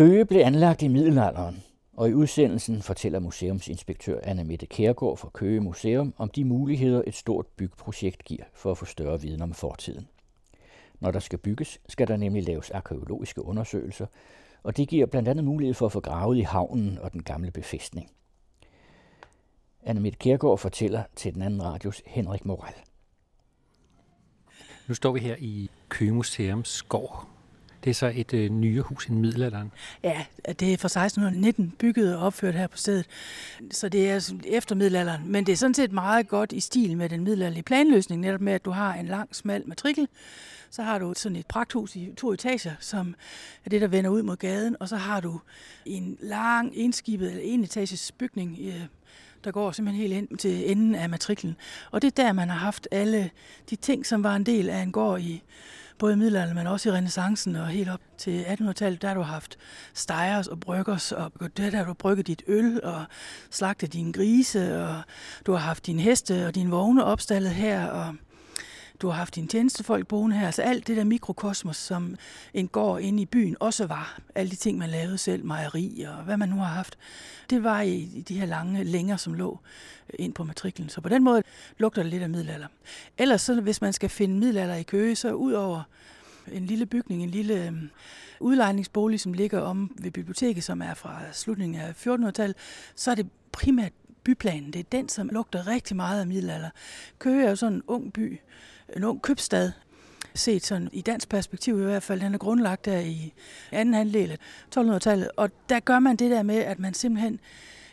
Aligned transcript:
Køge 0.00 0.24
blev 0.24 0.40
anlagt 0.40 0.82
i 0.82 0.88
middelalderen, 0.88 1.64
og 1.92 2.08
i 2.08 2.14
udsendelsen 2.14 2.82
fortæller 2.82 3.18
museumsinspektør 3.18 4.20
Anna 4.22 4.44
Mette 4.44 4.66
Kærgaard 4.66 5.16
fra 5.16 5.30
Køge 5.32 5.60
Museum 5.60 6.14
om 6.18 6.28
de 6.28 6.44
muligheder, 6.44 7.02
et 7.06 7.14
stort 7.14 7.46
byggeprojekt 7.46 8.24
giver 8.24 8.44
for 8.54 8.70
at 8.70 8.78
få 8.78 8.84
større 8.84 9.20
viden 9.20 9.42
om 9.42 9.54
fortiden. 9.54 10.08
Når 11.00 11.10
der 11.10 11.20
skal 11.20 11.38
bygges, 11.38 11.80
skal 11.88 12.08
der 12.08 12.16
nemlig 12.16 12.42
laves 12.42 12.70
arkeologiske 12.70 13.44
undersøgelser, 13.44 14.06
og 14.62 14.76
det 14.76 14.88
giver 14.88 15.06
blandt 15.06 15.28
andet 15.28 15.44
mulighed 15.44 15.74
for 15.74 15.86
at 15.86 15.92
få 15.92 16.00
gravet 16.00 16.36
i 16.36 16.40
havnen 16.40 16.98
og 16.98 17.12
den 17.12 17.22
gamle 17.22 17.50
befæstning. 17.50 18.10
Anna 19.82 20.00
Mette 20.00 20.18
Kærgaard 20.18 20.58
fortæller 20.58 21.02
til 21.16 21.34
den 21.34 21.42
anden 21.42 21.62
radios 21.62 22.02
Henrik 22.06 22.44
Moral. 22.44 22.74
Nu 24.88 24.94
står 24.94 25.12
vi 25.12 25.20
her 25.20 25.36
i 25.38 25.70
Køge 25.88 26.12
Museums 26.12 26.82
gård, 26.82 27.39
det 27.84 27.90
er 27.90 27.94
så 27.94 28.12
et 28.14 28.34
øh, 28.34 28.50
nyere 28.50 28.82
hus 28.82 29.08
i 29.08 29.12
middelalderen. 29.12 29.72
Ja, 30.02 30.24
det 30.46 30.72
er 30.72 30.76
fra 30.76 30.86
1619 30.86 31.74
bygget 31.78 32.16
og 32.16 32.26
opført 32.26 32.54
her 32.54 32.66
på 32.66 32.76
stedet. 32.76 33.06
Så 33.70 33.88
det 33.88 34.10
er 34.10 34.32
efter 34.44 34.74
middelalderen. 34.74 35.22
Men 35.26 35.46
det 35.46 35.52
er 35.52 35.56
sådan 35.56 35.74
set 35.74 35.92
meget 35.92 36.28
godt 36.28 36.52
i 36.52 36.60
stil 36.60 36.96
med 36.96 37.08
den 37.08 37.24
middelalderlige 37.24 37.62
planløsning, 37.62 38.20
netop 38.20 38.40
med, 38.40 38.52
at 38.52 38.64
du 38.64 38.70
har 38.70 38.94
en 38.94 39.06
lang, 39.06 39.36
smal 39.36 39.62
matrikel. 39.66 40.08
Så 40.70 40.82
har 40.82 40.98
du 40.98 41.14
sådan 41.16 41.36
et 41.36 41.46
pragthus 41.46 41.96
i 41.96 42.08
to 42.16 42.32
etager, 42.32 42.72
som 42.80 43.14
er 43.64 43.70
det, 43.70 43.80
der 43.80 43.86
vender 43.86 44.10
ud 44.10 44.22
mod 44.22 44.36
gaden. 44.36 44.76
Og 44.80 44.88
så 44.88 44.96
har 44.96 45.20
du 45.20 45.40
en 45.86 46.18
lang, 46.20 46.78
indskibet 46.78 47.30
eller 47.30 47.42
en 47.44 47.64
etages 47.64 48.12
bygning, 48.12 48.58
øh, 48.60 48.82
der 49.44 49.50
går 49.50 49.72
simpelthen 49.72 50.02
helt 50.02 50.14
ind 50.14 50.38
til 50.38 50.70
enden 50.70 50.94
af 50.94 51.08
matriklen. 51.08 51.56
Og 51.90 52.02
det 52.02 52.18
er 52.18 52.24
der, 52.24 52.32
man 52.32 52.48
har 52.48 52.58
haft 52.58 52.88
alle 52.90 53.30
de 53.70 53.76
ting, 53.76 54.06
som 54.06 54.22
var 54.22 54.36
en 54.36 54.46
del 54.46 54.68
af 54.68 54.78
en 54.78 54.92
gård 54.92 55.20
i 55.20 55.42
både 56.00 56.12
i 56.12 56.16
middelalderen, 56.16 56.56
men 56.56 56.66
også 56.66 56.88
i 56.88 56.92
renaissancen 56.92 57.56
og 57.56 57.66
helt 57.66 57.90
op 57.90 58.00
til 58.18 58.42
1800-tallet, 58.42 59.02
der 59.02 59.08
har 59.08 59.14
du 59.14 59.22
haft 59.22 59.58
stejers 59.94 60.46
og 60.46 60.60
bryggers, 60.60 61.12
og 61.12 61.32
der 61.56 61.76
har 61.76 61.84
du 61.84 61.94
brygget 61.94 62.26
dit 62.26 62.42
øl 62.46 62.84
og 62.84 63.04
slagtet 63.50 63.92
dine 63.92 64.12
grise, 64.12 64.82
og 64.84 65.02
du 65.46 65.52
har 65.52 65.58
haft 65.58 65.86
dine 65.86 66.02
heste 66.02 66.46
og 66.46 66.54
dine 66.54 66.70
vogne 66.70 67.04
opstallet 67.04 67.50
her, 67.50 67.86
og 67.86 68.14
du 69.02 69.08
har 69.08 69.14
haft 69.14 69.34
dine 69.34 69.48
tjenestefolk 69.48 70.06
boende 70.06 70.36
her. 70.36 70.46
Altså 70.46 70.62
alt 70.62 70.86
det 70.86 70.96
der 70.96 71.04
mikrokosmos, 71.04 71.76
som 71.76 72.16
en 72.54 72.68
gård 72.68 73.00
inde 73.00 73.22
i 73.22 73.26
byen 73.26 73.56
også 73.60 73.86
var. 73.86 74.20
Alle 74.34 74.50
de 74.50 74.56
ting, 74.56 74.78
man 74.78 74.90
lavede 74.90 75.18
selv, 75.18 75.44
mejeri 75.44 76.04
og 76.08 76.24
hvad 76.24 76.36
man 76.36 76.48
nu 76.48 76.56
har 76.56 76.64
haft. 76.64 76.98
Det 77.50 77.64
var 77.64 77.80
i 77.80 78.24
de 78.28 78.38
her 78.38 78.46
lange 78.46 78.84
længer, 78.84 79.16
som 79.16 79.34
lå 79.34 79.60
øh, 80.08 80.24
ind 80.24 80.34
på 80.34 80.44
matriklen. 80.44 80.88
Så 80.88 81.00
på 81.00 81.08
den 81.08 81.24
måde 81.24 81.42
lugter 81.78 82.02
det 82.02 82.10
lidt 82.10 82.22
af 82.22 82.30
middelalder. 82.30 82.66
Ellers, 83.18 83.42
så, 83.42 83.60
hvis 83.60 83.80
man 83.80 83.92
skal 83.92 84.08
finde 84.08 84.38
middelalder 84.38 84.74
i 84.74 84.82
Køge, 84.82 85.16
så 85.16 85.32
ud 85.32 85.52
over 85.52 85.82
en 86.52 86.66
lille 86.66 86.86
bygning, 86.86 87.22
en 87.22 87.30
lille 87.30 87.66
øh, 87.66 87.72
udlejningsbolig, 88.40 89.20
som 89.20 89.32
ligger 89.32 89.60
om 89.60 89.96
ved 89.98 90.10
biblioteket, 90.10 90.64
som 90.64 90.82
er 90.82 90.94
fra 90.94 91.20
slutningen 91.32 91.80
af 91.80 92.06
1400-tallet, 92.06 92.56
så 92.94 93.10
er 93.10 93.14
det 93.14 93.26
primært 93.52 93.92
byplanen. 94.24 94.72
Det 94.72 94.78
er 94.78 94.84
den, 94.92 95.08
som 95.08 95.28
lugter 95.28 95.66
rigtig 95.66 95.96
meget 95.96 96.20
af 96.20 96.26
middelalder. 96.26 96.70
Køge 97.18 97.44
er 97.44 97.50
jo 97.50 97.56
sådan 97.56 97.74
en 97.74 97.82
ung 97.86 98.12
by, 98.12 98.40
en 98.96 99.04
ung 99.04 99.22
købstad, 99.22 99.72
set 100.34 100.66
sådan 100.66 100.88
i 100.92 101.00
dansk 101.00 101.28
perspektiv 101.28 101.80
i 101.80 101.84
hvert 101.84 102.02
fald. 102.02 102.20
Den 102.20 102.34
er 102.34 102.38
grundlagt 102.38 102.84
der 102.84 102.98
i 102.98 103.32
anden 103.72 103.94
halvdel 103.94 104.30
af 104.30 104.38
1200-tallet, 104.76 105.30
og 105.36 105.50
der 105.68 105.80
gør 105.80 105.98
man 105.98 106.16
det 106.16 106.30
der 106.30 106.42
med, 106.42 106.58
at 106.58 106.78
man 106.78 106.94
simpelthen 106.94 107.40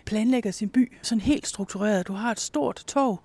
planlægger 0.05 0.51
sin 0.51 0.69
by 0.69 0.97
sådan 1.01 1.21
helt 1.21 1.47
struktureret. 1.47 2.07
Du 2.07 2.13
har 2.13 2.31
et 2.31 2.39
stort 2.39 2.83
torv, 2.87 3.19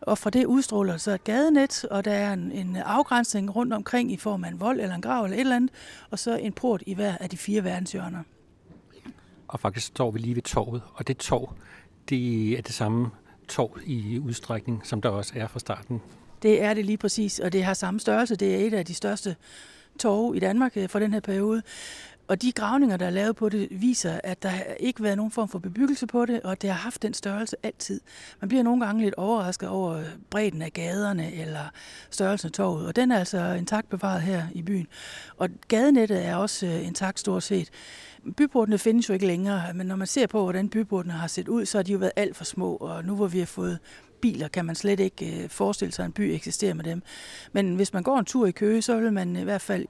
og 0.00 0.18
fra 0.18 0.30
det 0.30 0.44
udstråler 0.44 0.96
så 0.96 1.10
et 1.10 1.24
gadenet, 1.24 1.84
og 1.84 2.04
der 2.04 2.12
er 2.12 2.32
en, 2.32 2.52
en 2.52 2.76
afgrænsning 2.76 3.56
rundt 3.56 3.72
omkring 3.72 4.12
i 4.12 4.16
form 4.16 4.44
af 4.44 4.48
en 4.48 4.60
vold 4.60 4.80
eller 4.80 4.94
en 4.94 5.02
grav 5.02 5.24
eller 5.24 5.36
et 5.36 5.40
eller 5.40 5.56
andet, 5.56 5.70
og 6.10 6.18
så 6.18 6.36
en 6.36 6.52
port 6.52 6.82
i 6.86 6.94
hver 6.94 7.16
af 7.20 7.30
de 7.30 7.36
fire 7.36 7.64
verdenshjørner. 7.64 8.22
Og 9.48 9.60
faktisk 9.60 9.86
står 9.86 10.10
vi 10.10 10.18
lige 10.18 10.34
ved 10.34 10.42
torvet, 10.42 10.82
og 10.94 11.06
det 11.06 11.16
torv, 11.16 11.52
det 12.08 12.52
er 12.52 12.62
det 12.62 12.74
samme 12.74 13.10
torv 13.48 13.78
i 13.86 14.18
udstrækning, 14.18 14.86
som 14.86 15.00
der 15.00 15.08
også 15.08 15.32
er 15.36 15.46
fra 15.46 15.58
starten. 15.58 16.00
Det 16.42 16.62
er 16.62 16.74
det 16.74 16.84
lige 16.84 16.98
præcis, 16.98 17.38
og 17.38 17.52
det 17.52 17.64
har 17.64 17.74
samme 17.74 18.00
størrelse. 18.00 18.36
Det 18.36 18.54
er 18.54 18.66
et 18.66 18.74
af 18.74 18.86
de 18.86 18.94
største 18.94 19.36
torve 19.98 20.36
i 20.36 20.40
Danmark 20.40 20.76
øh, 20.76 20.88
for 20.88 20.98
den 20.98 21.12
her 21.12 21.20
periode. 21.20 21.62
Og 22.28 22.42
de 22.42 22.52
gravninger, 22.52 22.96
der 22.96 23.06
er 23.06 23.10
lavet 23.10 23.36
på 23.36 23.48
det, 23.48 23.68
viser, 23.70 24.20
at 24.24 24.42
der 24.42 24.50
ikke 24.80 25.00
har 25.00 25.02
været 25.02 25.16
nogen 25.16 25.32
form 25.32 25.48
for 25.48 25.58
bebyggelse 25.58 26.06
på 26.06 26.26
det, 26.26 26.40
og 26.40 26.62
det 26.62 26.70
har 26.70 26.76
haft 26.76 27.02
den 27.02 27.14
størrelse 27.14 27.56
altid. 27.62 28.00
Man 28.40 28.48
bliver 28.48 28.62
nogle 28.62 28.86
gange 28.86 29.02
lidt 29.02 29.14
overrasket 29.14 29.68
over 29.68 30.02
bredden 30.30 30.62
af 30.62 30.72
gaderne 30.72 31.34
eller 31.34 31.70
størrelsen 32.10 32.46
af 32.46 32.52
torvet, 32.52 32.86
og 32.86 32.96
den 32.96 33.12
er 33.12 33.18
altså 33.18 33.52
intakt 33.52 33.88
bevaret 33.88 34.22
her 34.22 34.42
i 34.52 34.62
byen. 34.62 34.86
Og 35.36 35.48
gadenettet 35.68 36.26
er 36.26 36.36
også 36.36 36.66
øh, 36.66 36.86
intakt 36.86 37.20
stort 37.20 37.42
set. 37.42 37.70
Byportene 38.36 38.78
findes 38.78 39.08
jo 39.08 39.14
ikke 39.14 39.26
længere, 39.26 39.74
men 39.74 39.86
når 39.86 39.96
man 39.96 40.06
ser 40.06 40.26
på, 40.26 40.42
hvordan 40.42 40.68
byportene 40.68 41.14
har 41.14 41.26
set 41.26 41.48
ud, 41.48 41.66
så 41.66 41.78
har 41.78 41.82
de 41.82 41.92
jo 41.92 41.98
været 41.98 42.12
alt 42.16 42.36
for 42.36 42.44
små, 42.44 42.76
og 42.76 43.04
nu 43.04 43.16
hvor 43.16 43.26
vi 43.26 43.38
har 43.38 43.46
fået 43.46 43.78
biler, 44.20 44.48
kan 44.48 44.64
man 44.64 44.74
slet 44.74 45.00
ikke 45.00 45.42
øh, 45.42 45.48
forestille 45.48 45.92
sig, 45.92 46.02
at 46.02 46.06
en 46.06 46.12
by 46.12 46.20
eksisterer 46.20 46.74
med 46.74 46.84
dem. 46.84 47.02
Men 47.52 47.76
hvis 47.76 47.92
man 47.92 48.02
går 48.02 48.18
en 48.18 48.24
tur 48.24 48.46
i 48.46 48.50
Køge, 48.50 48.82
så 48.82 49.00
vil 49.00 49.12
man 49.12 49.36
i 49.36 49.44
hvert 49.44 49.60
fald 49.60 49.86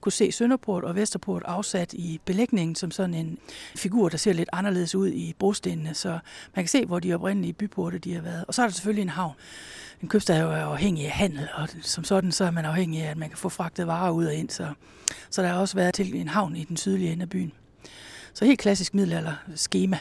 kunne 0.00 0.12
se 0.12 0.32
Sønderport 0.32 0.84
og 0.84 0.96
Vesterport 0.96 1.42
afsat 1.46 1.92
i 1.92 2.20
belægningen 2.24 2.74
som 2.74 2.90
sådan 2.90 3.14
en 3.14 3.38
figur, 3.76 4.08
der 4.08 4.16
ser 4.16 4.32
lidt 4.32 4.48
anderledes 4.52 4.94
ud 4.94 5.08
i 5.08 5.34
brostenene, 5.38 5.94
så 5.94 6.10
man 6.54 6.64
kan 6.64 6.68
se, 6.68 6.86
hvor 6.86 6.98
de 6.98 7.14
oprindelige 7.14 7.52
byporte 7.52 7.98
de 7.98 8.14
har 8.14 8.22
været. 8.22 8.44
Og 8.48 8.54
så 8.54 8.62
er 8.62 8.66
der 8.66 8.72
selvfølgelig 8.72 9.02
en 9.02 9.08
havn. 9.08 9.34
En 10.02 10.08
købstad 10.08 10.36
er 10.36 10.42
jo 10.42 10.50
afhængig 10.50 11.04
af 11.04 11.10
handel, 11.10 11.48
og 11.54 11.68
som 11.82 12.04
sådan 12.04 12.32
så 12.32 12.44
er 12.44 12.50
man 12.50 12.64
afhængig 12.64 13.02
af, 13.02 13.10
at 13.10 13.16
man 13.16 13.28
kan 13.28 13.38
få 13.38 13.48
fragtet 13.48 13.86
varer 13.86 14.10
ud 14.10 14.26
og 14.26 14.34
ind. 14.34 14.50
Så, 14.50 14.72
så 15.30 15.42
der 15.42 15.48
har 15.48 15.60
også 15.60 15.74
været 15.74 15.94
til 15.94 16.14
en 16.14 16.28
havn 16.28 16.56
i 16.56 16.64
den 16.64 16.76
sydlige 16.76 17.12
ende 17.12 17.22
af 17.22 17.30
byen. 17.30 17.52
Så 18.34 18.44
helt 18.44 18.60
klassisk 18.60 18.94
middelalder 18.94 19.34
schema. 19.56 19.98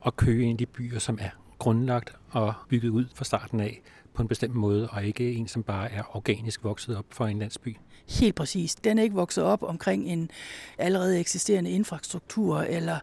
Og 0.00 0.16
Køge 0.16 0.42
er 0.42 0.46
en 0.46 0.52
af 0.52 0.58
de 0.58 0.66
byer, 0.66 0.98
som 0.98 1.18
er 1.20 1.30
grundlagt 1.58 2.12
og 2.30 2.54
bygget 2.68 2.90
ud 2.90 3.04
fra 3.14 3.24
starten 3.24 3.60
af 3.60 3.82
på 4.14 4.22
en 4.22 4.28
bestemt 4.28 4.54
måde, 4.54 4.88
og 4.88 5.04
ikke 5.04 5.32
en, 5.32 5.48
som 5.48 5.62
bare 5.62 5.92
er 5.92 6.16
organisk 6.16 6.64
vokset 6.64 6.96
op 6.96 7.04
for 7.10 7.26
en 7.26 7.38
landsby. 7.38 7.76
Helt 8.08 8.34
præcis. 8.34 8.74
Den 8.74 8.98
er 8.98 9.02
ikke 9.02 9.14
vokset 9.14 9.44
op 9.44 9.62
omkring 9.62 10.08
en 10.08 10.30
allerede 10.78 11.20
eksisterende 11.20 11.70
infrastruktur, 11.70 12.58
eller 12.58 12.98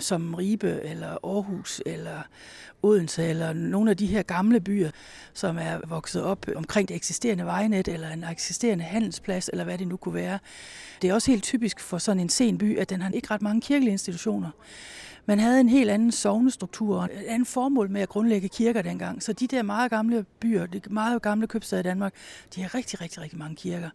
som 0.00 0.34
Ribe, 0.34 0.80
eller 0.84 1.08
Aarhus, 1.08 1.82
eller 1.86 2.22
Odense, 2.82 3.24
eller 3.24 3.52
nogle 3.52 3.90
af 3.90 3.96
de 3.96 4.06
her 4.06 4.22
gamle 4.22 4.60
byer, 4.60 4.90
som 5.34 5.58
er 5.58 5.80
vokset 5.86 6.22
op 6.22 6.46
omkring 6.56 6.88
det 6.88 6.96
eksisterende 6.96 7.44
vejnet, 7.44 7.88
eller 7.88 8.08
en 8.10 8.24
eksisterende 8.24 8.84
handelsplads, 8.84 9.48
eller 9.48 9.64
hvad 9.64 9.78
det 9.78 9.88
nu 9.88 9.96
kunne 9.96 10.14
være. 10.14 10.38
Det 11.02 11.10
er 11.10 11.14
også 11.14 11.30
helt 11.30 11.44
typisk 11.44 11.80
for 11.80 11.98
sådan 11.98 12.20
en 12.20 12.28
sen 12.28 12.58
by, 12.58 12.78
at 12.78 12.90
den 12.90 13.02
har 13.02 13.10
ikke 13.10 13.30
ret 13.30 13.42
mange 13.42 13.60
kirkelige 13.60 13.92
institutioner. 13.92 14.50
Man 15.26 15.38
havde 15.38 15.60
en 15.60 15.68
helt 15.68 15.90
anden 15.90 16.12
sovnestruktur, 16.12 16.98
og 16.98 17.04
et 17.04 17.24
andet 17.26 17.48
formål 17.48 17.90
med 17.90 18.00
at 18.00 18.08
grundlægge 18.08 18.48
kirker 18.48 18.82
dengang. 18.82 19.22
Så 19.22 19.32
de 19.32 19.46
der 19.46 19.62
meget 19.62 19.90
gamle 19.90 20.24
byer, 20.40 20.66
de 20.66 20.80
meget 20.90 21.22
gamle 21.22 21.46
købsteder 21.46 21.80
i 21.80 21.82
Danmark, 21.82 22.14
de 22.54 22.62
har 22.62 22.74
rigtig, 22.74 23.00
rigtig, 23.00 23.22
rigtig 23.22 23.38
mange 23.38 23.56
kirker. 23.56 23.90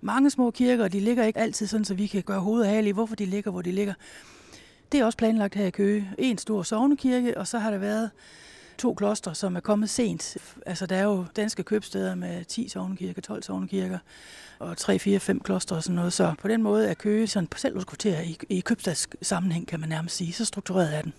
Mange 0.00 0.30
små 0.30 0.50
kirker, 0.50 0.88
de 0.88 1.00
ligger 1.00 1.24
ikke 1.24 1.40
altid 1.40 1.66
sådan, 1.66 1.84
så 1.84 1.94
vi 1.94 2.06
kan 2.06 2.22
gøre 2.22 2.40
hovedet 2.40 2.66
af 2.66 2.82
i, 2.82 2.90
hvorfor 2.90 3.16
de 3.16 3.26
ligger, 3.26 3.50
hvor 3.50 3.62
de 3.62 3.72
ligger. 3.72 3.94
Det 4.92 5.00
er 5.00 5.04
også 5.04 5.18
planlagt 5.18 5.54
her 5.54 5.66
i 5.66 5.70
Køge. 5.70 6.10
En 6.18 6.38
stor 6.38 6.62
sovnekirke, 6.62 7.38
og 7.38 7.46
så 7.46 7.58
har 7.58 7.70
der 7.70 7.78
været 7.78 8.10
to 8.78 8.94
klostre, 8.94 9.34
som 9.34 9.56
er 9.56 9.60
kommet 9.60 9.90
sent. 9.90 10.36
Altså, 10.66 10.86
der 10.86 10.96
er 10.96 11.02
jo 11.02 11.24
danske 11.36 11.62
købsteder 11.62 12.14
med 12.14 12.44
10 12.44 12.68
sovnekirker, 12.68 13.22
12 13.22 13.42
sovnekirker 13.42 13.98
og 14.58 14.76
3, 14.76 14.98
4, 14.98 15.20
5 15.20 15.40
klostre 15.40 15.76
og 15.76 15.82
sådan 15.82 15.96
noget. 15.96 16.12
Så 16.12 16.34
på 16.42 16.48
den 16.48 16.62
måde 16.62 16.88
er 16.88 16.94
Køge 16.94 17.26
sådan 17.26 17.46
parcelhuskvarter 17.46 18.20
i, 18.20 18.38
i 18.48 18.60
købstadssammenhæng, 18.60 19.66
kan 19.66 19.80
man 19.80 19.88
nærmest 19.88 20.16
sige. 20.16 20.32
Så 20.32 20.44
struktureret 20.44 20.96
er 20.96 21.02
den. 21.02 21.12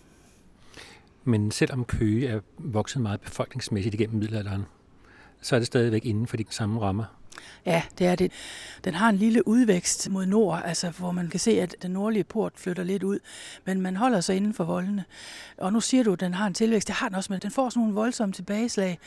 Men 1.24 1.52
selvom 1.52 1.86
Køge 1.86 2.28
er 2.28 2.40
vokset 2.58 3.02
meget 3.02 3.22
befolkningsmæssigt 3.22 3.96
igennem 3.96 4.20
middelalderen, 4.20 4.66
så 5.42 5.56
er 5.56 5.60
det 5.60 5.68
stadigvæk 5.68 6.06
inden 6.06 6.28
for 6.28 6.38
de 6.38 6.46
samme 6.50 6.82
rammer. 6.82 7.06
Ja, 7.66 7.84
det 8.00 8.08
er 8.08 8.16
det. 8.16 8.32
Den 8.84 8.94
har 8.94 9.10
en 9.10 9.16
lille 9.16 9.48
udvækst 9.48 10.10
mod 10.10 10.26
nord, 10.26 10.62
altså 10.66 10.90
hvor 10.90 11.12
man 11.12 11.30
kan 11.30 11.40
se, 11.40 11.62
at 11.62 11.76
den 11.82 11.92
nordlige 11.92 12.24
port 12.24 12.54
flytter 12.56 12.84
lidt 12.84 13.04
ud, 13.04 13.20
men 13.66 13.82
man 13.82 13.96
holder 13.96 14.22
sig 14.22 14.36
inden 14.36 14.54
for 14.54 14.64
voldene. 14.64 15.04
Og 15.58 15.74
nu 15.74 15.82
siger 15.82 16.04
du, 16.04 16.14
at 16.14 16.20
den 16.20 16.34
har 16.34 16.48
en 16.48 16.54
tilvækst. 16.54 16.88
Det 16.88 16.96
har 16.96 17.10
den 17.10 17.16
også, 17.16 17.34
men 17.34 17.40
den 17.40 17.52
får 17.52 17.70
sådan 17.70 17.80
nogle 17.80 17.96
voldsomme 17.96 18.34
tilbageslag. 18.34 19.00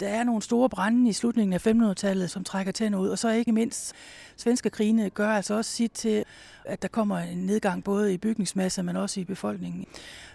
Der 0.00 0.08
er 0.08 0.24
nogle 0.24 0.42
store 0.42 0.68
brænde 0.68 1.10
i 1.10 1.12
slutningen 1.12 1.52
af 1.52 1.66
1500-tallet, 1.66 2.30
som 2.30 2.44
trækker 2.44 2.72
tænder 2.72 2.98
ud, 2.98 3.08
og 3.08 3.18
så 3.18 3.30
ikke 3.30 3.52
mindst 3.52 3.92
svenske 4.36 4.70
krigene 4.70 5.10
gør 5.10 5.28
altså 5.28 5.54
også 5.54 5.70
sit 5.70 5.92
til, 5.92 6.24
at 6.64 6.82
der 6.82 6.88
kommer 6.88 7.18
en 7.18 7.38
nedgang 7.38 7.84
både 7.84 8.14
i 8.14 8.18
bygningsmasse, 8.18 8.82
men 8.82 8.96
også 8.96 9.20
i 9.20 9.24
befolkningen. 9.24 9.86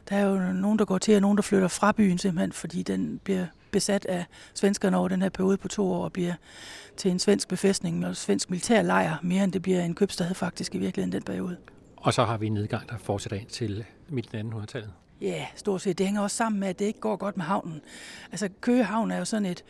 Der 0.09 0.15
er 0.15 0.25
jo 0.25 0.53
nogen, 0.53 0.79
der 0.79 0.85
går 0.85 0.97
til, 0.97 1.15
og 1.15 1.21
nogen, 1.21 1.37
der 1.37 1.41
flytter 1.41 1.67
fra 1.67 1.91
byen 1.91 2.17
simpelthen, 2.17 2.51
fordi 2.51 2.83
den 2.83 3.19
bliver 3.23 3.45
besat 3.71 4.05
af 4.05 4.25
svenskerne 4.53 4.97
over 4.97 5.07
den 5.07 5.21
her 5.21 5.29
periode 5.29 5.57
på 5.57 5.67
to 5.67 5.91
år 5.91 6.03
og 6.03 6.13
bliver 6.13 6.33
til 6.97 7.11
en 7.11 7.19
svensk 7.19 7.47
befæstning 7.47 8.05
og 8.05 8.15
svensk 8.15 8.49
militærlejr, 8.49 9.17
mere 9.21 9.43
end 9.43 9.53
det 9.53 9.61
bliver 9.61 9.81
en 9.81 9.95
købstad 9.95 10.33
faktisk 10.33 10.75
i 10.75 10.77
virkeligheden 10.77 11.11
den 11.11 11.23
periode. 11.23 11.57
Og 11.97 12.13
så 12.13 12.23
har 12.23 12.37
vi 12.37 12.47
en 12.47 12.53
nedgang, 12.53 12.89
der 12.89 12.97
fortsætter 12.97 13.37
ind 13.37 13.47
til 13.47 13.85
midten 14.09 14.53
af 14.53 14.59
1800-tallet. 14.59 14.91
Ja, 15.21 15.45
stort 15.55 15.81
set. 15.81 15.97
Det 15.97 16.05
hænger 16.05 16.21
også 16.21 16.37
sammen 16.37 16.59
med, 16.59 16.67
at 16.67 16.79
det 16.79 16.85
ikke 16.85 16.99
går 16.99 17.15
godt 17.15 17.37
med 17.37 17.45
havnen. 17.45 17.81
Altså 18.31 18.49
Køge 18.61 18.83
Havn 18.83 19.11
er 19.11 19.17
jo 19.17 19.25
sådan 19.25 19.45
et 19.45 19.63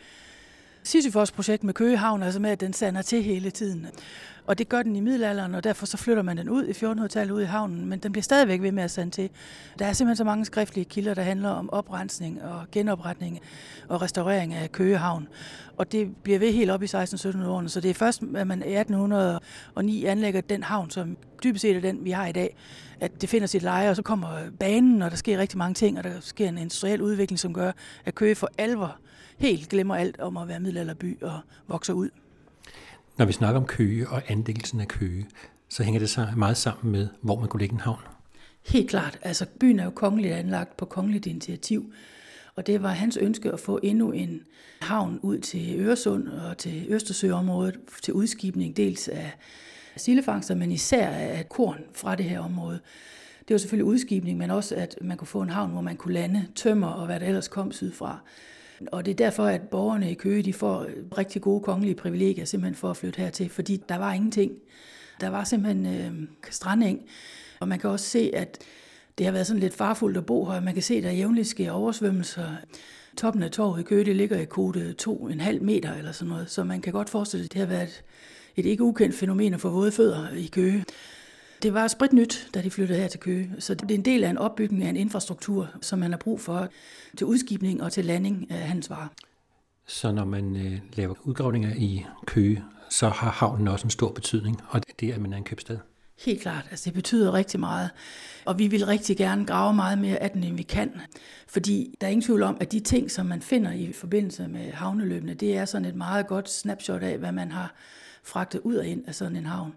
Sisyfos-projekt 0.88 1.64
med 1.64 1.74
Køgehavn, 1.74 2.22
altså 2.22 2.40
med, 2.40 2.50
at 2.50 2.60
den 2.60 2.72
sander 2.72 3.02
til 3.02 3.22
hele 3.22 3.50
tiden. 3.50 3.86
Og 4.46 4.58
det 4.58 4.68
gør 4.68 4.82
den 4.82 4.96
i 4.96 5.00
middelalderen, 5.00 5.54
og 5.54 5.64
derfor 5.64 5.86
så 5.86 5.96
flytter 5.96 6.22
man 6.22 6.36
den 6.36 6.48
ud 6.48 6.64
i 6.64 6.70
1400-tallet 6.70 7.34
ud 7.34 7.42
i 7.42 7.44
havnen, 7.44 7.86
men 7.86 7.98
den 7.98 8.12
bliver 8.12 8.22
stadigvæk 8.22 8.62
ved 8.62 8.72
med 8.72 8.82
at 8.82 8.90
sande 8.90 9.10
til. 9.10 9.30
Der 9.78 9.86
er 9.86 9.92
simpelthen 9.92 10.16
så 10.16 10.24
mange 10.24 10.44
skriftlige 10.44 10.84
kilder, 10.84 11.14
der 11.14 11.22
handler 11.22 11.48
om 11.48 11.70
oprensning 11.70 12.42
og 12.42 12.66
genopretning 12.72 13.40
og 13.88 14.02
restaurering 14.02 14.54
af 14.54 14.72
Køgehavn. 14.72 15.28
Og 15.76 15.92
det 15.92 16.16
bliver 16.16 16.38
ved 16.38 16.52
helt 16.52 16.70
op 16.70 16.82
i 16.82 16.86
1600-1700-årene, 16.86 17.68
så 17.68 17.80
det 17.80 17.90
er 17.90 17.94
først, 17.94 18.22
at 18.36 18.46
man 18.46 18.62
i 18.66 18.74
1809 18.76 20.04
anlægger 20.04 20.40
den 20.40 20.62
havn, 20.62 20.90
som 20.90 21.16
dybest 21.44 21.62
set 21.62 21.76
er 21.76 21.80
den, 21.80 22.04
vi 22.04 22.10
har 22.10 22.26
i 22.26 22.32
dag, 22.32 22.56
at 23.00 23.20
det 23.20 23.28
finder 23.28 23.46
sit 23.46 23.62
leje, 23.62 23.90
og 23.90 23.96
så 23.96 24.02
kommer 24.02 24.28
banen, 24.60 25.02
og 25.02 25.10
der 25.10 25.16
sker 25.16 25.38
rigtig 25.38 25.58
mange 25.58 25.74
ting, 25.74 25.98
og 25.98 26.04
der 26.04 26.20
sker 26.20 26.48
en 26.48 26.58
industriel 26.58 27.02
udvikling, 27.02 27.38
som 27.38 27.54
gør, 27.54 27.72
at 28.04 28.14
Køge 28.14 28.34
for 28.34 28.50
alvor 28.58 28.96
helt 29.38 29.68
glemmer 29.68 29.96
alt 29.96 30.20
om 30.20 30.36
at 30.36 30.48
være 30.48 30.60
middelalderby 30.60 31.22
og 31.22 31.40
vokser 31.68 31.92
ud. 31.92 32.08
Når 33.16 33.24
vi 33.24 33.32
snakker 33.32 33.60
om 33.60 33.66
Køge 33.66 34.08
og 34.08 34.22
anlæggelsen 34.28 34.80
af 34.80 34.88
Køge, 34.88 35.26
så 35.68 35.82
hænger 35.82 36.00
det 36.00 36.10
sig 36.10 36.32
meget 36.36 36.56
sammen 36.56 36.92
med, 36.92 37.08
hvor 37.20 37.40
man 37.40 37.48
kunne 37.48 37.60
lægge 37.60 37.72
en 37.72 37.80
havn. 37.80 38.00
Helt 38.66 38.90
klart. 38.90 39.18
Altså, 39.22 39.46
byen 39.60 39.78
er 39.78 39.84
jo 39.84 39.90
kongeligt 39.90 40.34
anlagt 40.34 40.76
på 40.76 40.84
kongeligt 40.84 41.26
initiativ, 41.26 41.92
og 42.54 42.66
det 42.66 42.82
var 42.82 42.88
hans 42.88 43.16
ønske 43.16 43.52
at 43.52 43.60
få 43.60 43.80
endnu 43.82 44.12
en 44.12 44.40
havn 44.80 45.20
ud 45.22 45.38
til 45.38 45.80
Øresund 45.80 46.28
og 46.28 46.58
til 46.58 46.86
Østersøområdet 46.88 47.80
til 48.02 48.14
udskibning 48.14 48.76
dels 48.76 49.08
af 49.08 49.32
sildefangster, 49.96 50.54
men 50.54 50.72
især 50.72 51.08
af 51.08 51.48
korn 51.48 51.80
fra 51.94 52.14
det 52.14 52.24
her 52.24 52.40
område. 52.40 52.80
Det 53.48 53.54
var 53.54 53.58
selvfølgelig 53.58 53.84
udskibning, 53.84 54.38
men 54.38 54.50
også 54.50 54.74
at 54.74 54.98
man 55.00 55.16
kunne 55.16 55.28
få 55.28 55.42
en 55.42 55.50
havn, 55.50 55.70
hvor 55.70 55.80
man 55.80 55.96
kunne 55.96 56.14
lande 56.14 56.46
tømmer 56.54 56.88
og 56.88 57.06
hvad 57.06 57.20
der 57.20 57.26
ellers 57.26 57.48
kom 57.48 57.72
sydfra. 57.72 58.18
Og 58.86 59.06
det 59.06 59.10
er 59.10 59.16
derfor, 59.16 59.44
at 59.44 59.60
borgerne 59.60 60.10
i 60.10 60.14
Køge 60.14 60.42
de 60.42 60.52
får 60.52 60.80
øh, 60.82 60.88
rigtig 61.18 61.42
gode 61.42 61.60
kongelige 61.60 61.94
privilegier 61.94 62.44
simpelthen 62.44 62.74
for 62.74 62.90
at 62.90 62.96
flytte 62.96 63.20
hertil, 63.22 63.50
fordi 63.50 63.82
der 63.88 63.96
var 63.96 64.12
ingenting. 64.12 64.52
Der 65.20 65.28
var 65.28 65.44
simpelthen 65.44 65.86
øh, 65.86 66.28
strandeng, 66.50 67.00
og 67.60 67.68
man 67.68 67.78
kan 67.78 67.90
også 67.90 68.06
se, 68.06 68.30
at 68.34 68.58
det 69.18 69.26
har 69.26 69.32
været 69.32 69.46
sådan 69.46 69.60
lidt 69.60 69.74
farfuldt 69.74 70.16
at 70.16 70.26
bo 70.26 70.44
her. 70.44 70.60
Man 70.60 70.74
kan 70.74 70.82
se, 70.82 70.94
at 70.94 71.02
der 71.02 71.10
jævnligt 71.10 71.48
sker 71.48 71.70
oversvømmelser. 71.70 72.46
Toppen 73.16 73.42
af 73.42 73.50
torvet 73.50 73.80
i 73.80 73.82
Køge, 73.82 74.04
det 74.04 74.16
ligger 74.16 74.38
i 74.38 74.44
kode 74.44 74.94
2,5 75.02 75.60
meter 75.60 75.94
eller 75.94 76.12
sådan 76.12 76.28
noget, 76.28 76.50
så 76.50 76.64
man 76.64 76.80
kan 76.80 76.92
godt 76.92 77.10
forestille 77.10 77.44
sig, 77.44 77.48
at 77.48 77.52
det 77.52 77.60
har 77.60 77.66
været 77.66 77.88
et, 77.88 78.04
et 78.56 78.66
ikke 78.66 78.82
ukendt 78.82 79.14
fænomen 79.14 79.54
at 79.54 79.60
få 79.60 79.70
våde 79.70 79.92
fødder 79.92 80.28
i 80.36 80.46
Køge. 80.46 80.84
Det 81.62 81.74
var 81.74 81.88
spritnyt, 81.88 82.48
da 82.54 82.62
de 82.62 82.70
flyttede 82.70 83.00
her 83.00 83.08
til 83.08 83.20
Køge, 83.20 83.52
så 83.58 83.74
det 83.74 83.90
er 83.90 83.94
en 83.94 84.04
del 84.04 84.24
af 84.24 84.30
en 84.30 84.38
opbygning 84.38 84.84
af 84.84 84.88
en 84.88 84.96
infrastruktur, 84.96 85.68
som 85.80 85.98
man 85.98 86.10
har 86.10 86.18
brug 86.18 86.40
for 86.40 86.68
til 87.16 87.26
udskibning 87.26 87.82
og 87.82 87.92
til 87.92 88.04
landing 88.04 88.50
af 88.50 88.58
hans 88.58 88.90
varer. 88.90 89.08
Så 89.86 90.12
når 90.12 90.24
man 90.24 90.56
øh, 90.56 90.78
laver 90.94 91.14
udgravninger 91.24 91.74
i 91.76 92.06
Køge, 92.26 92.64
så 92.90 93.08
har 93.08 93.30
havnen 93.30 93.68
også 93.68 93.86
en 93.86 93.90
stor 93.90 94.12
betydning, 94.12 94.60
og 94.68 94.80
det 95.00 95.10
er, 95.10 95.14
at 95.14 95.20
man 95.20 95.32
er 95.32 95.36
en 95.36 95.44
købstad. 95.44 95.78
Helt 96.18 96.40
klart, 96.40 96.66
altså 96.70 96.84
det 96.84 96.94
betyder 96.94 97.34
rigtig 97.34 97.60
meget. 97.60 97.90
Og 98.44 98.58
vi 98.58 98.66
vil 98.66 98.86
rigtig 98.86 99.16
gerne 99.16 99.46
grave 99.46 99.74
meget 99.74 99.98
mere 99.98 100.22
af 100.22 100.30
den, 100.30 100.44
end 100.44 100.56
vi 100.56 100.62
kan. 100.62 101.00
Fordi 101.48 101.94
der 102.00 102.06
er 102.06 102.10
ingen 102.10 102.24
tvivl 102.24 102.42
om, 102.42 102.56
at 102.60 102.72
de 102.72 102.80
ting, 102.80 103.10
som 103.10 103.26
man 103.26 103.42
finder 103.42 103.72
i 103.72 103.92
forbindelse 103.92 104.48
med 104.48 104.72
havneløbene, 104.72 105.34
det 105.34 105.56
er 105.56 105.64
sådan 105.64 105.84
et 105.84 105.94
meget 105.94 106.26
godt 106.26 106.50
snapshot 106.50 107.02
af, 107.02 107.18
hvad 107.18 107.32
man 107.32 107.52
har 107.52 107.74
fragtet 108.22 108.60
ud 108.64 108.76
og 108.76 108.86
ind 108.86 109.08
af 109.08 109.14
sådan 109.14 109.36
en 109.36 109.46
havn 109.46 109.74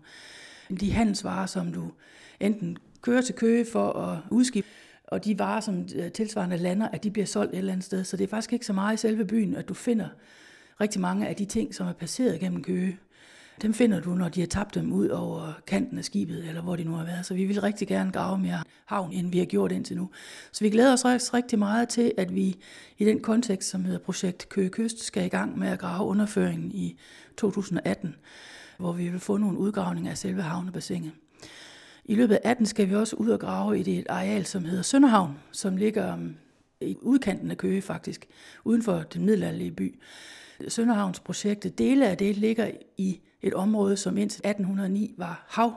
de 0.78 0.92
handelsvarer, 0.92 1.46
som 1.46 1.74
du 1.74 1.92
enten 2.40 2.78
kører 3.02 3.22
til 3.22 3.36
Køge 3.36 3.66
for 3.72 3.94
at 3.94 4.20
udskifte, 4.30 4.70
og 5.08 5.26
de 5.26 5.40
varer, 5.40 5.60
som 5.62 5.86
øh, 5.96 6.12
tilsvarende 6.12 6.58
lander, 6.58 6.88
at 6.88 7.04
de 7.04 7.12
bliver 7.12 7.26
solgt 7.26 7.54
et 7.54 7.58
eller 7.58 7.72
andet 7.72 7.86
sted. 7.86 8.04
Så 8.04 8.18
det 8.18 8.24
er 8.24 8.28
faktisk 8.28 8.54
ikke 8.54 8.66
så 8.66 8.74
meget 8.74 8.94
i 8.94 8.98
selve 8.98 9.26
byen, 9.26 9.56
at 9.56 9.70
du 9.70 9.74
finder 9.74 10.08
rigtig 10.82 11.02
mange 11.02 11.28
af 11.28 11.36
de 11.36 11.46
ting, 11.46 11.76
som 11.76 11.88
er 11.88 11.94
passeret 11.94 12.40
gennem 12.40 12.64
Køge. 12.64 13.00
Dem 13.62 13.74
finder 13.74 14.00
du, 14.00 14.14
når 14.14 14.30
de 14.30 14.40
har 14.40 14.48
tabt 14.48 14.76
dem 14.76 14.94
ud 14.94 15.08
over 15.08 15.54
kanten 15.68 15.98
af 15.98 16.06
skibet, 16.06 16.48
eller 16.48 16.62
hvor 16.62 16.76
de 16.76 16.84
nu 16.84 16.92
har 16.92 17.06
været. 17.06 17.26
Så 17.26 17.34
vi 17.34 17.46
vil 17.46 17.62
rigtig 17.62 17.88
gerne 17.88 18.12
grave 18.12 18.38
mere 18.38 18.64
havn, 18.86 19.12
end 19.12 19.32
vi 19.32 19.38
har 19.38 19.46
gjort 19.46 19.72
indtil 19.72 19.98
nu. 19.98 20.10
Så 20.52 20.64
vi 20.64 20.70
glæder 20.70 20.94
os 20.94 21.34
rigtig 21.34 21.60
meget 21.60 21.90
til, 21.90 22.14
at 22.18 22.36
vi 22.36 22.58
i 22.98 23.06
den 23.06 23.20
kontekst, 23.20 23.70
som 23.70 23.86
hedder 23.86 24.00
projekt 24.00 24.50
Køge 24.50 24.70
Kyst, 24.70 25.04
skal 25.04 25.26
i 25.26 25.30
gang 25.30 25.60
med 25.60 25.68
at 25.68 25.80
grave 25.80 26.08
underføringen 26.08 26.72
i 26.72 26.98
2018 27.38 28.16
hvor 28.82 28.92
vi 28.92 29.10
vil 29.10 29.20
få 29.20 29.38
nogle 29.38 29.58
udgravninger 29.58 30.12
af 30.12 30.18
selve 30.18 30.42
havnebassinet. 30.42 31.12
I 32.06 32.16
løbet 32.16 32.36
af 32.36 32.40
18 32.44 32.66
skal 32.66 32.90
vi 32.90 32.96
også 32.96 33.16
ud 33.16 33.30
og 33.30 33.40
grave 33.40 33.80
i 33.80 33.84
det 33.84 34.06
areal, 34.10 34.46
som 34.46 34.66
hedder 34.66 34.84
Sønderhavn, 34.84 35.40
som 35.52 35.78
ligger 35.78 36.14
um, 36.14 36.36
i 36.82 36.98
udkanten 37.02 37.52
af 37.52 37.58
Køge 37.58 37.82
faktisk, 37.82 38.28
uden 38.64 38.84
for 38.84 39.04
den 39.14 39.26
middelalderlige 39.26 39.72
by. 39.72 40.00
Sønderhavns 40.68 41.20
projektet, 41.20 41.78
dele 41.78 42.08
af 42.08 42.18
det 42.18 42.38
ligger 42.38 42.72
i 42.98 43.20
et 43.42 43.54
område, 43.54 43.98
som 43.98 44.18
indtil 44.18 44.40
1809 44.40 45.14
var 45.18 45.46
hav. 45.50 45.74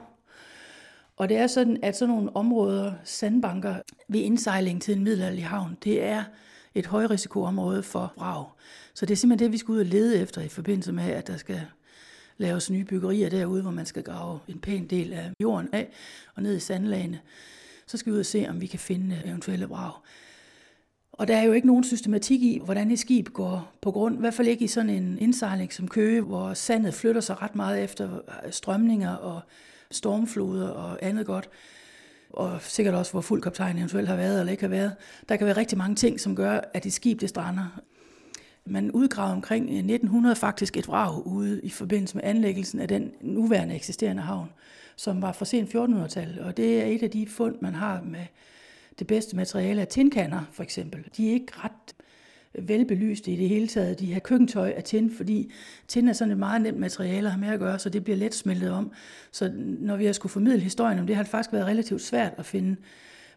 Og 1.16 1.28
det 1.28 1.36
er 1.36 1.46
sådan, 1.46 1.78
at 1.82 1.96
sådan 1.96 2.14
nogle 2.14 2.36
områder, 2.36 2.92
sandbanker 3.04 3.76
ved 4.08 4.20
indsejling 4.20 4.82
til 4.82 4.96
en 4.96 5.04
middelalderlig 5.04 5.46
havn, 5.46 5.76
det 5.84 6.02
er 6.02 6.24
et 6.74 6.86
højrisikoområde 6.86 7.82
for 7.82 8.12
brag. 8.16 8.46
Så 8.94 9.06
det 9.06 9.12
er 9.12 9.16
simpelthen 9.16 9.46
det, 9.46 9.52
vi 9.52 9.58
skal 9.58 9.72
ud 9.72 9.78
og 9.78 9.86
lede 9.86 10.18
efter 10.18 10.40
i 10.40 10.48
forbindelse 10.48 10.92
med, 10.92 11.04
at 11.04 11.26
der 11.26 11.36
skal 11.36 11.60
laves 12.38 12.70
nye 12.70 12.84
byggerier 12.84 13.30
derude, 13.30 13.62
hvor 13.62 13.70
man 13.70 13.86
skal 13.86 14.02
grave 14.02 14.38
en 14.48 14.58
pæn 14.58 14.86
del 14.86 15.12
af 15.12 15.30
jorden 15.40 15.68
af 15.72 15.88
og 16.34 16.42
ned 16.42 16.56
i 16.56 16.60
sandlagene. 16.60 17.20
Så 17.86 17.96
skal 17.96 18.12
vi 18.12 18.14
ud 18.14 18.20
og 18.20 18.26
se, 18.26 18.46
om 18.48 18.60
vi 18.60 18.66
kan 18.66 18.78
finde 18.78 19.16
øh, 19.16 19.28
eventuelle 19.28 19.66
vrag. 19.66 19.92
Og 21.12 21.28
der 21.28 21.36
er 21.36 21.42
jo 21.42 21.52
ikke 21.52 21.66
nogen 21.66 21.84
systematik 21.84 22.42
i, 22.42 22.60
hvordan 22.64 22.90
et 22.90 22.98
skib 22.98 23.28
går 23.28 23.72
på 23.82 23.90
grund, 23.90 24.16
i 24.16 24.20
hvert 24.20 24.34
fald 24.34 24.48
ikke 24.48 24.64
i 24.64 24.68
sådan 24.68 24.90
en 24.90 25.18
indsejling 25.18 25.72
som 25.72 25.88
Køge, 25.88 26.20
hvor 26.20 26.54
sandet 26.54 26.94
flytter 26.94 27.20
sig 27.20 27.42
ret 27.42 27.56
meget 27.56 27.84
efter 27.84 28.14
øh, 28.14 28.52
strømninger 28.52 29.14
og 29.14 29.40
stormfloder 29.90 30.68
og 30.68 30.98
andet 31.02 31.26
godt 31.26 31.48
og 32.30 32.62
sikkert 32.62 32.94
også, 32.94 33.12
hvor 33.12 33.20
fuld 33.20 33.42
kaptajn 33.42 33.78
eventuelt 33.78 34.08
har 34.08 34.16
været 34.16 34.40
eller 34.40 34.50
ikke 34.50 34.62
har 34.62 34.68
været. 34.68 34.96
Der 35.28 35.36
kan 35.36 35.46
være 35.46 35.56
rigtig 35.56 35.78
mange 35.78 35.96
ting, 35.96 36.20
som 36.20 36.36
gør, 36.36 36.60
at 36.74 36.86
et 36.86 36.92
skib 36.92 37.20
det 37.20 37.28
strander. 37.28 37.80
Man 38.66 38.90
udgravede 38.90 39.34
omkring 39.34 39.64
øh, 39.64 39.76
1900 39.76 40.36
faktisk 40.36 40.76
et 40.76 40.88
vrag 40.88 41.26
ude 41.26 41.60
i 41.62 41.70
forbindelse 41.70 42.16
med 42.16 42.24
anlæggelsen 42.24 42.80
af 42.80 42.88
den 42.88 43.12
nuværende 43.20 43.74
eksisterende 43.74 44.22
havn, 44.22 44.48
som 44.96 45.22
var 45.22 45.32
fra 45.32 45.44
sent 45.44 45.74
1400-tal. 45.74 46.38
Og 46.40 46.56
det 46.56 46.80
er 46.82 46.84
et 46.84 47.02
af 47.02 47.10
de 47.10 47.26
fund, 47.26 47.56
man 47.60 47.74
har 47.74 48.02
med 48.02 48.26
det 48.98 49.06
bedste 49.06 49.36
materiale 49.36 49.80
af 49.80 49.88
tinkander, 49.88 50.40
for 50.52 50.62
eksempel. 50.62 51.04
De 51.16 51.28
er 51.28 51.32
ikke 51.32 51.52
ret 51.56 51.94
velbelyste 52.58 53.30
i 53.30 53.36
det 53.36 53.48
hele 53.48 53.68
taget. 53.68 54.00
De 54.00 54.12
har 54.12 54.20
køkkentøj 54.20 54.72
af 54.76 54.84
tin, 54.84 55.16
fordi 55.16 55.52
tin 55.88 56.08
er 56.08 56.12
sådan 56.12 56.32
et 56.32 56.38
meget 56.38 56.62
nemt 56.62 56.78
materiale 56.78 57.26
at 57.26 57.32
have 57.32 57.40
med 57.40 57.48
at 57.48 57.58
gøre, 57.58 57.78
så 57.78 57.88
det 57.88 58.04
bliver 58.04 58.16
let 58.16 58.34
smeltet 58.34 58.70
om. 58.70 58.92
Så 59.32 59.52
når 59.56 59.96
vi 59.96 60.06
har 60.06 60.12
skulle 60.12 60.32
formidle 60.32 60.60
historien 60.60 60.98
om 60.98 61.06
det, 61.06 61.16
har 61.16 61.22
det 61.22 61.30
faktisk 61.30 61.52
været 61.52 61.66
relativt 61.66 62.02
svært 62.02 62.32
at 62.38 62.46
finde 62.46 62.76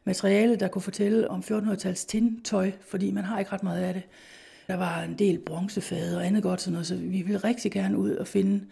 materiale, 0.04 0.56
der 0.56 0.68
kunne 0.68 0.82
fortælle 0.82 1.32
om 1.32 1.40
1400-tals 1.40 2.06
tintøj, 2.06 2.72
fordi 2.88 3.12
man 3.12 3.24
har 3.24 3.40
ikke 3.40 3.52
ret 3.52 3.64
meget 3.64 3.84
af 3.84 3.94
det. 3.94 4.04
Der 4.68 4.76
var 4.76 5.02
en 5.02 5.14
del 5.20 5.40
bronzefade 5.40 6.18
og 6.18 6.26
andet 6.26 6.44
godt 6.44 6.62
sådan 6.62 6.74
noget, 6.74 6.88
så 6.88 6.96
vi 6.96 7.22
ville 7.22 7.38
rigtig 7.38 7.72
gerne 7.72 7.98
ud 7.98 8.12
og 8.12 8.28
finde 8.28 8.66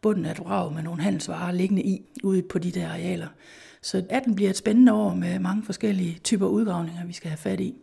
bunden 0.00 0.24
af 0.26 0.30
et 0.30 0.38
vrag 0.38 0.72
med 0.72 0.82
nogle 0.82 1.02
handelsvarer 1.02 1.52
liggende 1.52 1.82
i, 1.82 2.02
ude 2.24 2.42
på 2.42 2.58
de 2.58 2.70
der 2.70 2.88
arealer. 2.88 3.28
Så 3.82 4.04
18 4.10 4.34
bliver 4.34 4.50
et 4.50 4.56
spændende 4.56 4.92
år 4.92 5.14
med 5.14 5.38
mange 5.38 5.64
forskellige 5.64 6.18
typer 6.24 6.46
udgravninger, 6.46 7.06
vi 7.06 7.12
skal 7.12 7.30
have 7.30 7.38
fat 7.38 7.60
i. 7.60 7.74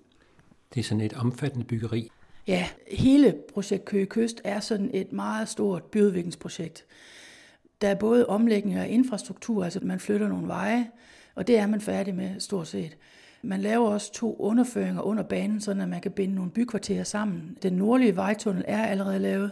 Det 0.73 0.79
er 0.79 0.83
sådan 0.83 1.01
et 1.01 1.13
omfattende 1.13 1.65
byggeri. 1.65 2.11
Ja, 2.47 2.67
hele 2.91 3.35
projekt 3.53 3.85
Køge 3.85 4.05
Kyst 4.05 4.41
er 4.43 4.59
sådan 4.59 4.89
et 4.93 5.13
meget 5.13 5.49
stort 5.49 5.83
byudviklingsprojekt. 5.83 6.85
Der 7.81 7.87
er 7.87 7.95
både 7.95 8.25
omlægning 8.25 8.77
af 8.77 8.87
infrastruktur, 8.89 9.63
altså 9.63 9.79
man 9.83 9.99
flytter 9.99 10.27
nogle 10.27 10.47
veje, 10.47 10.89
og 11.35 11.47
det 11.47 11.57
er 11.57 11.67
man 11.67 11.81
færdig 11.81 12.15
med 12.15 12.39
stort 12.39 12.67
set. 12.67 12.97
Man 13.45 13.61
laver 13.61 13.89
også 13.89 14.13
to 14.13 14.35
underføringer 14.39 15.01
under 15.01 15.23
banen, 15.23 15.61
så 15.61 15.73
man 15.73 16.01
kan 16.01 16.11
binde 16.11 16.35
nogle 16.35 16.51
bykvarterer 16.51 17.03
sammen. 17.03 17.57
Den 17.63 17.73
nordlige 17.73 18.15
vejtunnel 18.15 18.63
er 18.67 18.85
allerede 18.85 19.19
lavet, 19.19 19.51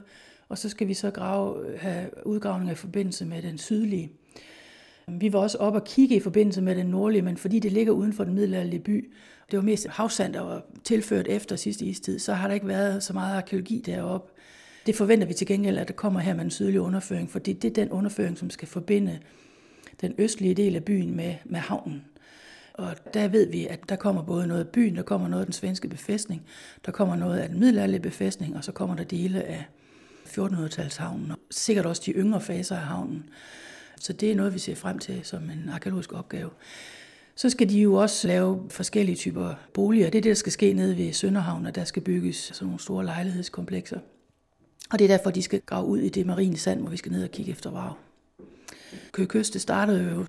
og 0.50 0.58
så 0.58 0.70
skal 0.70 0.88
vi 0.88 0.94
så 0.94 1.12
grave, 1.12 1.78
have 1.78 2.10
udgravninger 2.26 2.74
i 2.74 2.76
forbindelse 2.76 3.26
med 3.26 3.42
den 3.42 3.58
sydlige. 3.58 4.12
Vi 5.08 5.34
var 5.34 5.40
også 5.40 5.58
op 5.58 5.74
og 5.76 5.84
kigge 5.84 6.16
i 6.16 6.20
forbindelse 6.20 6.62
med 6.62 6.76
den 6.76 6.86
nordlige, 6.86 7.22
men 7.22 7.38
fordi 7.38 7.60
det 7.60 7.72
ligger 7.72 7.94
uden 7.94 8.14
for 8.14 8.24
den 8.24 8.34
middelalderlige 8.34 8.80
by, 8.80 9.12
det 9.52 9.58
var 9.58 9.64
mest 9.64 9.88
havsand, 9.88 10.34
der 10.34 10.42
var 10.42 10.66
tilført 10.84 11.28
efter 11.28 11.56
sidste 11.56 11.86
istid, 11.86 12.20
så 12.20 12.34
har 12.34 12.48
der 12.48 12.56
ikke 12.56 12.68
været 12.68 13.04
så 13.04 13.14
meget 13.14 13.36
arkeologi 13.36 13.84
deroppe. 13.86 14.32
Det 14.86 14.96
forventer 14.96 15.28
vi 15.28 15.34
til 15.34 15.48
gengæld, 15.48 15.78
at 15.78 15.88
der 15.88 15.94
kommer 15.94 16.20
her 16.20 16.34
med 16.34 16.44
en 16.44 16.52
sydlig 16.52 16.82
underføring, 16.82 17.30
for 17.30 17.40
det 17.40 17.66
er 17.66 17.70
den 17.70 17.90
underføring, 17.90 18.38
som 18.38 18.50
skal 18.50 18.68
forbinde 18.68 19.20
den 20.02 20.14
østlige 20.18 20.54
del 20.54 20.76
af 20.76 20.84
byen 20.84 21.16
med, 21.16 21.36
med 21.46 21.60
havnen. 21.60 22.02
Og 22.74 22.96
der 23.14 23.28
ved 23.28 23.48
vi, 23.48 23.68
at 23.68 23.80
der 23.90 23.96
kommer 23.96 24.24
både 24.24 24.48
noget 24.48 24.62
af 24.62 24.68
byen, 24.68 24.96
der 24.96 25.02
kommer 25.02 25.28
noget 25.28 25.42
af 25.42 25.46
den 25.46 25.54
svenske 25.54 25.88
befæstning, 25.88 26.46
der 26.86 26.92
kommer 26.92 27.16
noget 27.16 27.40
af 27.40 27.50
den 27.50 27.60
middelalderlige 27.60 28.02
befæstning, 28.02 28.58
og 28.58 28.64
så 28.64 28.72
kommer 28.72 28.96
der 28.96 29.04
dele 29.04 29.44
af 29.44 29.66
1400-talshavnen, 30.28 31.32
og 31.32 31.38
sikkert 31.52 31.86
også 31.86 32.02
de 32.06 32.12
yngre 32.12 32.42
faser 32.42 32.76
af 32.76 32.82
havnen. 32.82 33.30
Så 34.00 34.14
det 34.14 34.32
er 34.32 34.36
noget, 34.36 34.54
vi 34.54 34.60
ser 34.60 34.76
frem 34.76 35.00
til 35.00 35.20
som 35.24 35.44
en 35.44 35.70
arkeologisk 35.74 36.14
opgave. 36.14 36.50
Så 37.36 37.50
skal 37.50 37.70
de 37.70 37.80
jo 37.80 37.94
også 37.94 38.28
lave 38.28 38.66
forskellige 38.70 39.16
typer 39.16 39.54
boliger. 39.74 40.10
Det 40.10 40.18
er 40.18 40.22
det, 40.22 40.30
der 40.30 40.36
skal 40.36 40.52
ske 40.52 40.74
nede 40.74 40.98
ved 40.98 41.14
Sønderhavn, 41.14 41.66
og 41.66 41.76
der 41.76 41.84
skal 41.84 42.02
bygges 42.02 42.36
sådan 42.36 42.66
nogle 42.66 42.80
store 42.80 43.06
lejlighedskomplekser. 43.06 44.00
Og 44.92 45.00
det 45.00 45.06
er 45.06 45.18
derfor, 45.18 45.32
de 45.32 45.42
skal 45.42 45.62
grave 45.66 45.86
ud 45.86 46.00
i 46.00 46.10
det 46.10 46.26
marine 46.26 46.58
sand, 46.58 46.80
hvor 46.82 46.90
vi 46.90 46.98
skal 46.98 47.12
ned 47.12 47.24
og 47.24 47.32
kigge 47.32 47.52
efter 47.52 47.72
varv. 47.72 47.98
Køge 49.12 49.28
Kyst, 49.28 49.54
det 49.54 49.62
startede 49.62 50.12
jo 50.12 50.26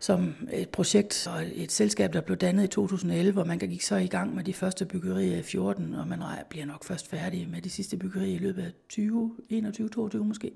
som 0.00 0.34
et 0.52 0.68
projekt 0.68 1.28
og 1.30 1.42
et 1.54 1.72
selskab, 1.72 2.12
der 2.12 2.20
blev 2.20 2.36
dannet 2.36 2.64
i 2.64 2.66
2011, 2.66 3.40
og 3.40 3.46
man 3.46 3.58
gik 3.58 3.82
så 3.82 3.96
i 3.96 4.06
gang 4.06 4.34
med 4.34 4.44
de 4.44 4.52
første 4.54 4.86
byggerier 4.86 5.36
i 5.36 5.42
14, 5.42 5.94
og 5.94 6.08
man 6.08 6.22
bliver 6.48 6.66
nok 6.66 6.84
først 6.84 7.08
færdig 7.08 7.48
med 7.48 7.62
de 7.62 7.70
sidste 7.70 7.96
byggerier 7.96 8.34
i 8.34 8.38
løbet 8.38 8.62
af 8.62 8.72
20, 8.88 9.36
21, 9.48 9.88
22 9.88 10.24
måske. 10.24 10.52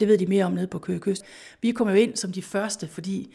Det 0.00 0.08
ved 0.08 0.18
de 0.18 0.26
mere 0.26 0.44
om 0.44 0.52
nede 0.52 0.66
på 0.66 0.78
Køge 0.78 1.00
Kyst. 1.00 1.22
Vi 1.62 1.70
kommer 1.70 1.94
jo 1.94 2.00
ind 2.00 2.16
som 2.16 2.32
de 2.32 2.42
første, 2.42 2.88
fordi 2.88 3.34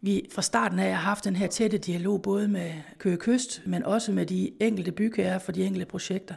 vi 0.00 0.28
fra 0.32 0.42
starten 0.42 0.78
af 0.78 0.94
har 0.94 1.00
haft 1.00 1.24
den 1.24 1.36
her 1.36 1.46
tætte 1.46 1.78
dialog 1.78 2.22
både 2.22 2.48
med 2.48 2.72
Køge 2.98 3.16
Kyst, 3.16 3.62
men 3.66 3.82
også 3.82 4.12
med 4.12 4.26
de 4.26 4.50
enkelte 4.60 4.92
bygherrer 4.92 5.38
for 5.38 5.52
de 5.52 5.64
enkelte 5.64 5.86
projekter. 5.86 6.34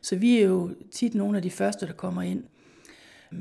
Så 0.00 0.16
vi 0.16 0.38
er 0.38 0.46
jo 0.46 0.74
tit 0.92 1.14
nogle 1.14 1.36
af 1.36 1.42
de 1.42 1.50
første, 1.50 1.86
der 1.86 1.92
kommer 1.92 2.22
ind. 2.22 2.44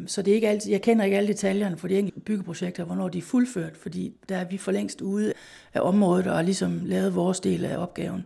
Så 0.07 0.21
det 0.21 0.31
er 0.31 0.35
ikke 0.35 0.49
altid, 0.49 0.71
jeg 0.71 0.81
kender 0.81 1.05
ikke 1.05 1.17
alle 1.17 1.27
detaljerne 1.27 1.77
for 1.77 1.87
de 1.87 1.99
enkelte 1.99 2.19
byggeprojekter, 2.19 2.83
hvornår 2.83 3.09
de 3.09 3.17
er 3.17 3.21
fuldført, 3.21 3.77
fordi 3.77 4.13
der 4.29 4.37
er 4.37 4.45
vi 4.45 4.57
for 4.57 4.71
længst 4.71 5.01
ude 5.01 5.33
af 5.73 5.81
området 5.81 6.27
og 6.27 6.35
har 6.35 6.41
ligesom 6.41 6.81
lavet 6.83 7.15
vores 7.15 7.39
del 7.39 7.65
af 7.65 7.77
opgaven. 7.77 8.25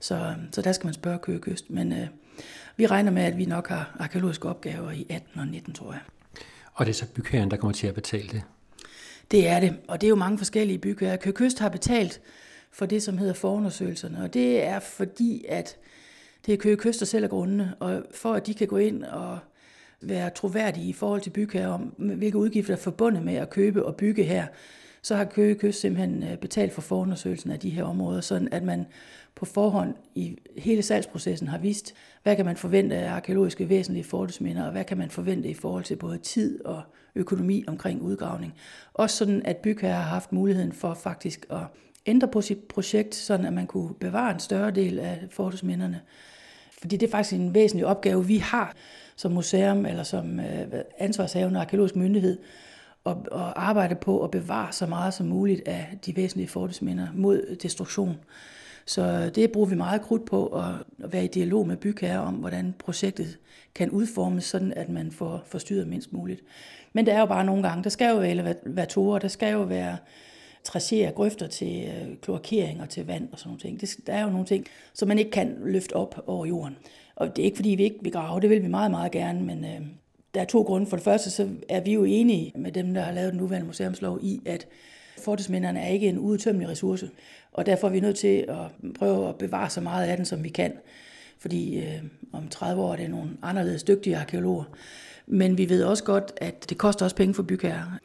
Så, 0.00 0.34
så 0.52 0.62
der 0.62 0.72
skal 0.72 0.86
man 0.86 0.94
spørge 0.94 1.18
Køge 1.18 1.38
Kyst. 1.38 1.70
Men 1.70 1.92
øh, 1.92 2.06
vi 2.76 2.86
regner 2.86 3.10
med, 3.10 3.22
at 3.22 3.38
vi 3.38 3.44
nok 3.44 3.68
har 3.68 3.96
arkeologiske 3.98 4.48
opgaver 4.48 4.90
i 4.90 5.06
18 5.10 5.40
og 5.40 5.46
19, 5.46 5.74
tror 5.74 5.92
jeg. 5.92 6.00
Og 6.74 6.86
det 6.86 6.92
er 6.92 6.94
så 6.94 7.06
bygherren, 7.06 7.50
der 7.50 7.56
kommer 7.56 7.72
til 7.72 7.86
at 7.86 7.94
betale 7.94 8.28
det? 8.28 8.42
Det 9.30 9.48
er 9.48 9.60
det, 9.60 9.76
og 9.88 10.00
det 10.00 10.06
er 10.06 10.08
jo 10.08 10.14
mange 10.14 10.38
forskellige 10.38 10.78
bygherrer. 10.78 11.16
Køge 11.16 11.34
Kyst 11.34 11.58
har 11.58 11.68
betalt 11.68 12.20
for 12.72 12.86
det, 12.86 13.02
som 13.02 13.18
hedder 13.18 13.34
forundersøgelserne, 13.34 14.22
og 14.22 14.34
det 14.34 14.64
er 14.64 14.80
fordi, 14.80 15.44
at 15.48 15.76
det 16.46 16.54
er 16.54 16.58
Køge 16.58 16.76
Kyst, 16.76 17.00
der 17.00 17.06
sælger 17.06 17.28
grundene, 17.28 17.74
og 17.80 18.02
for 18.14 18.34
at 18.34 18.46
de 18.46 18.54
kan 18.54 18.68
gå 18.68 18.76
ind 18.76 19.04
og 19.04 19.38
være 20.08 20.30
troværdige 20.30 20.88
i 20.88 20.92
forhold 20.92 21.20
til 21.20 21.30
bygherre 21.30 21.68
om, 21.68 21.80
hvilke 21.98 22.38
udgifter 22.38 22.72
er 22.72 22.78
forbundet 22.78 23.22
med 23.22 23.34
at 23.34 23.50
købe 23.50 23.86
og 23.86 23.96
bygge 23.96 24.24
her, 24.24 24.46
så 25.02 25.16
har 25.16 25.24
Køge 25.24 25.54
Kyst 25.54 25.80
simpelthen 25.80 26.22
øh, 26.22 26.38
betalt 26.38 26.72
for 26.72 26.80
forundersøgelsen 26.80 27.50
af 27.50 27.58
de 27.58 27.70
her 27.70 27.84
områder, 27.84 28.20
sådan 28.20 28.48
at 28.52 28.62
man 28.62 28.86
på 29.34 29.44
forhånd 29.44 29.94
i 30.14 30.38
hele 30.58 30.82
salgsprocessen 30.82 31.48
har 31.48 31.58
vist, 31.58 31.94
hvad 32.22 32.36
kan 32.36 32.44
man 32.44 32.56
forvente 32.56 32.96
af 32.96 33.12
arkeologiske 33.12 33.68
væsentlige 33.68 34.04
fortidsminder, 34.04 34.64
og 34.64 34.72
hvad 34.72 34.84
kan 34.84 34.98
man 34.98 35.10
forvente 35.10 35.48
i 35.48 35.54
forhold 35.54 35.84
til 35.84 35.96
både 35.96 36.18
tid 36.18 36.64
og 36.64 36.82
økonomi 37.14 37.64
omkring 37.66 38.02
udgravning. 38.02 38.54
Også 38.94 39.16
sådan, 39.16 39.42
at 39.44 39.56
bygherrer 39.56 39.94
har 39.94 40.02
haft 40.02 40.32
muligheden 40.32 40.72
for 40.72 40.94
faktisk 40.94 41.46
at 41.50 41.62
ændre 42.06 42.28
på 42.28 42.40
sit 42.40 42.58
projekt, 42.58 43.14
sådan 43.14 43.46
at 43.46 43.52
man 43.52 43.66
kunne 43.66 43.94
bevare 43.94 44.34
en 44.34 44.40
større 44.40 44.70
del 44.70 44.98
af 44.98 45.18
fortidsminderne. 45.30 46.00
Fordi 46.84 46.96
det 46.96 47.06
er 47.06 47.10
faktisk 47.10 47.34
en 47.40 47.54
væsentlig 47.54 47.86
opgave, 47.86 48.26
vi 48.26 48.36
har 48.36 48.74
som 49.16 49.32
museum 49.32 49.86
eller 49.86 50.02
som 50.02 50.40
øh, 50.40 50.66
ansvarshavende 50.98 51.60
arkeologisk 51.60 51.96
myndighed, 51.96 52.38
at, 53.06 53.16
at 53.32 53.52
arbejde 53.56 53.94
på 53.94 54.24
at 54.24 54.30
bevare 54.30 54.72
så 54.72 54.86
meget 54.86 55.14
som 55.14 55.26
muligt 55.26 55.68
af 55.68 55.98
de 56.06 56.16
væsentlige 56.16 56.48
fortidsminder 56.48 57.06
mod 57.14 57.56
destruktion. 57.62 58.16
Så 58.86 59.30
det 59.34 59.52
bruger 59.52 59.68
vi 59.68 59.74
meget 59.74 60.02
krudt 60.02 60.24
på 60.24 60.46
at 60.46 60.74
være 61.12 61.24
i 61.24 61.28
dialog 61.28 61.66
med 61.66 61.76
bygherrer 61.76 62.18
om, 62.18 62.34
hvordan 62.34 62.74
projektet 62.78 63.38
kan 63.74 63.90
udformes, 63.90 64.44
sådan 64.44 64.72
at 64.72 64.88
man 64.88 65.10
får 65.12 65.42
forstyrret 65.46 65.88
mindst 65.88 66.12
muligt. 66.12 66.40
Men 66.92 67.06
der 67.06 67.14
er 67.14 67.20
jo 67.20 67.26
bare 67.26 67.44
nogle 67.44 67.68
gange, 67.68 67.84
der 67.84 67.90
skal 67.90 68.10
jo 68.10 68.16
være 68.16 68.30
elevatorer, 68.30 69.18
der 69.18 69.28
skal 69.28 69.52
jo 69.52 69.62
være 69.62 69.96
tracere 70.64 71.12
grøfter 71.12 71.46
til 71.46 71.84
øh, 71.86 72.16
kloakering 72.22 72.80
og 72.80 72.88
til 72.88 73.06
vand 73.06 73.28
og 73.32 73.38
sådan 73.38 73.48
nogle 73.48 73.60
ting. 73.60 73.80
Det, 73.80 73.96
der 74.06 74.12
er 74.12 74.22
jo 74.22 74.30
nogle 74.30 74.46
ting, 74.46 74.66
som 74.92 75.08
man 75.08 75.18
ikke 75.18 75.30
kan 75.30 75.56
løfte 75.64 75.96
op 75.96 76.24
over 76.26 76.46
jorden. 76.46 76.76
Og 77.16 77.36
det 77.36 77.42
er 77.42 77.44
ikke 77.44 77.56
fordi, 77.56 77.68
vi 77.68 77.82
ikke 77.82 77.98
vil 78.02 78.12
grave, 78.12 78.40
det 78.40 78.50
vil 78.50 78.62
vi 78.62 78.68
meget, 78.68 78.90
meget 78.90 79.12
gerne, 79.12 79.42
men 79.42 79.64
øh, 79.64 79.80
der 80.34 80.40
er 80.40 80.44
to 80.44 80.62
grunde. 80.62 80.86
For 80.86 80.96
det 80.96 81.04
første, 81.04 81.30
så 81.30 81.48
er 81.68 81.80
vi 81.80 81.92
jo 81.92 82.04
enige 82.04 82.52
med 82.56 82.72
dem, 82.72 82.94
der 82.94 83.00
har 83.00 83.12
lavet 83.12 83.32
den 83.32 83.40
nuværende 83.40 83.66
museumslov 83.66 84.18
i, 84.22 84.40
at 84.46 84.66
fortidsminderne 85.18 85.80
er 85.80 85.88
ikke 85.88 86.08
en 86.08 86.18
udtømmelig 86.18 86.68
ressource, 86.68 87.10
og 87.52 87.66
derfor 87.66 87.88
er 87.88 87.92
vi 87.92 88.00
nødt 88.00 88.16
til 88.16 88.44
at 88.48 88.92
prøve 88.98 89.28
at 89.28 89.38
bevare 89.38 89.70
så 89.70 89.80
meget 89.80 90.08
af 90.08 90.16
den, 90.16 90.26
som 90.26 90.44
vi 90.44 90.48
kan. 90.48 90.72
Fordi 91.38 91.78
øh, 91.78 92.02
om 92.32 92.48
30 92.48 92.82
år 92.82 92.92
er 92.92 92.96
det 92.96 93.10
nogle 93.10 93.30
anderledes 93.42 93.82
dygtige 93.82 94.16
arkeologer. 94.16 94.64
Men 95.26 95.58
vi 95.58 95.68
ved 95.68 95.84
også 95.84 96.04
godt, 96.04 96.32
at 96.36 96.70
det 96.70 96.78
koster 96.78 97.04
også 97.04 97.16
penge 97.16 97.34
for 97.34 97.42
bygherrer. 97.42 97.98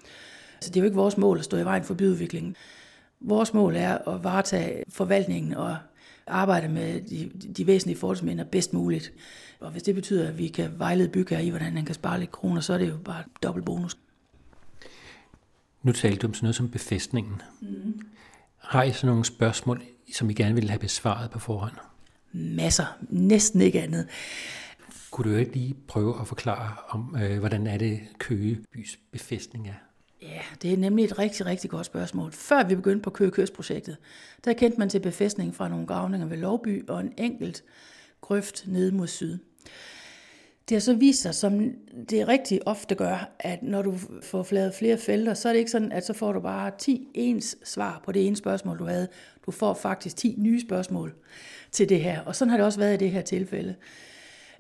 Så 0.61 0.69
det 0.69 0.75
er 0.75 0.81
jo 0.81 0.85
ikke 0.85 0.97
vores 0.97 1.17
mål 1.17 1.37
at 1.39 1.45
stå 1.45 1.57
i 1.57 1.65
vejen 1.65 1.83
for 1.83 1.93
byudviklingen. 1.93 2.55
Vores 3.21 3.53
mål 3.53 3.75
er 3.75 3.97
at 3.97 4.23
varetage 4.23 4.83
forvaltningen 4.89 5.53
og 5.53 5.77
arbejde 6.27 6.67
med 6.67 7.01
de, 7.01 7.31
de 7.57 7.67
væsentlige 7.67 7.97
forholdsminder 7.97 8.43
bedst 8.43 8.73
muligt. 8.73 9.13
Og 9.59 9.71
hvis 9.71 9.83
det 9.83 9.95
betyder, 9.95 10.27
at 10.27 10.37
vi 10.37 10.47
kan 10.47 10.71
vejlede 10.77 11.09
bygherrer 11.09 11.41
i, 11.41 11.49
hvordan 11.49 11.75
han 11.75 11.85
kan 11.85 11.95
spare 11.95 12.19
lidt 12.19 12.31
kroner, 12.31 12.61
så 12.61 12.73
er 12.73 12.77
det 12.77 12.89
jo 12.89 12.97
bare 12.97 13.23
dobbelt 13.43 13.65
bonus. 13.65 13.97
Nu 15.83 15.91
talte 15.91 16.17
du 16.17 16.27
om 16.27 16.33
sådan 16.33 16.45
noget 16.45 16.55
som 16.55 16.69
befæstningen. 16.69 17.41
Mm. 17.61 18.01
Har 18.57 18.83
I 18.83 18.91
så 18.91 19.05
nogle 19.05 19.25
spørgsmål, 19.25 19.83
som 20.13 20.29
I 20.29 20.33
gerne 20.33 20.55
ville 20.55 20.69
have 20.69 20.79
besvaret 20.79 21.31
på 21.31 21.39
forhånd? 21.39 21.73
Masser. 22.31 22.85
Næsten 23.09 23.61
ikke 23.61 23.81
andet. 23.81 24.07
Kunne 25.11 25.31
du 25.31 25.37
ikke 25.37 25.51
lige 25.51 25.75
prøve 25.87 26.21
at 26.21 26.27
forklare 26.27 26.75
om, 26.89 27.17
øh, 27.21 27.39
hvordan 27.39 27.67
er 27.67 27.77
det 27.77 27.99
Køge 28.17 28.59
bys 28.73 28.99
befæstning 29.11 29.67
er? 29.67 29.73
Ja, 30.21 30.41
det 30.61 30.73
er 30.73 30.77
nemlig 30.77 31.05
et 31.05 31.19
rigtig, 31.19 31.45
rigtig 31.45 31.69
godt 31.69 31.85
spørgsmål. 31.85 32.31
Før 32.31 32.63
vi 32.63 32.75
begyndte 32.75 33.03
på 33.03 33.09
Køge 33.09 33.47
projektet 33.55 33.97
der 34.45 34.53
kendte 34.53 34.79
man 34.79 34.89
til 34.89 34.99
befæstning 34.99 35.55
fra 35.55 35.67
nogle 35.67 35.87
gravninger 35.87 36.27
ved 36.27 36.37
Lovby 36.37 36.87
og 36.87 36.99
en 36.99 37.13
enkelt 37.17 37.63
grøft 38.21 38.63
ned 38.67 38.91
mod 38.91 39.07
syd. 39.07 39.37
Det 40.69 40.75
har 40.75 40.79
så 40.79 40.93
vist 40.93 41.21
sig, 41.21 41.35
som 41.35 41.71
det 42.09 42.27
rigtig 42.27 42.67
ofte 42.67 42.95
gør, 42.95 43.31
at 43.39 43.63
når 43.63 43.81
du 43.81 43.93
får 44.23 44.43
fladet 44.43 44.73
flere 44.73 44.97
felter, 44.97 45.33
så 45.33 45.49
er 45.49 45.53
det 45.53 45.59
ikke 45.59 45.71
sådan, 45.71 45.91
at 45.91 46.05
så 46.05 46.13
får 46.13 46.33
du 46.33 46.39
bare 46.39 46.71
10 46.77 47.07
ens 47.13 47.57
svar 47.63 48.01
på 48.05 48.11
det 48.11 48.27
ene 48.27 48.35
spørgsmål, 48.35 48.79
du 48.79 48.85
havde. 48.85 49.07
Du 49.45 49.51
får 49.51 49.73
faktisk 49.73 50.15
10 50.15 50.35
nye 50.37 50.61
spørgsmål 50.61 51.15
til 51.71 51.89
det 51.89 52.01
her, 52.01 52.21
og 52.21 52.35
sådan 52.35 52.49
har 52.49 52.57
det 52.57 52.65
også 52.65 52.79
været 52.79 52.93
i 52.93 52.97
det 52.97 53.11
her 53.11 53.21
tilfælde. 53.21 53.75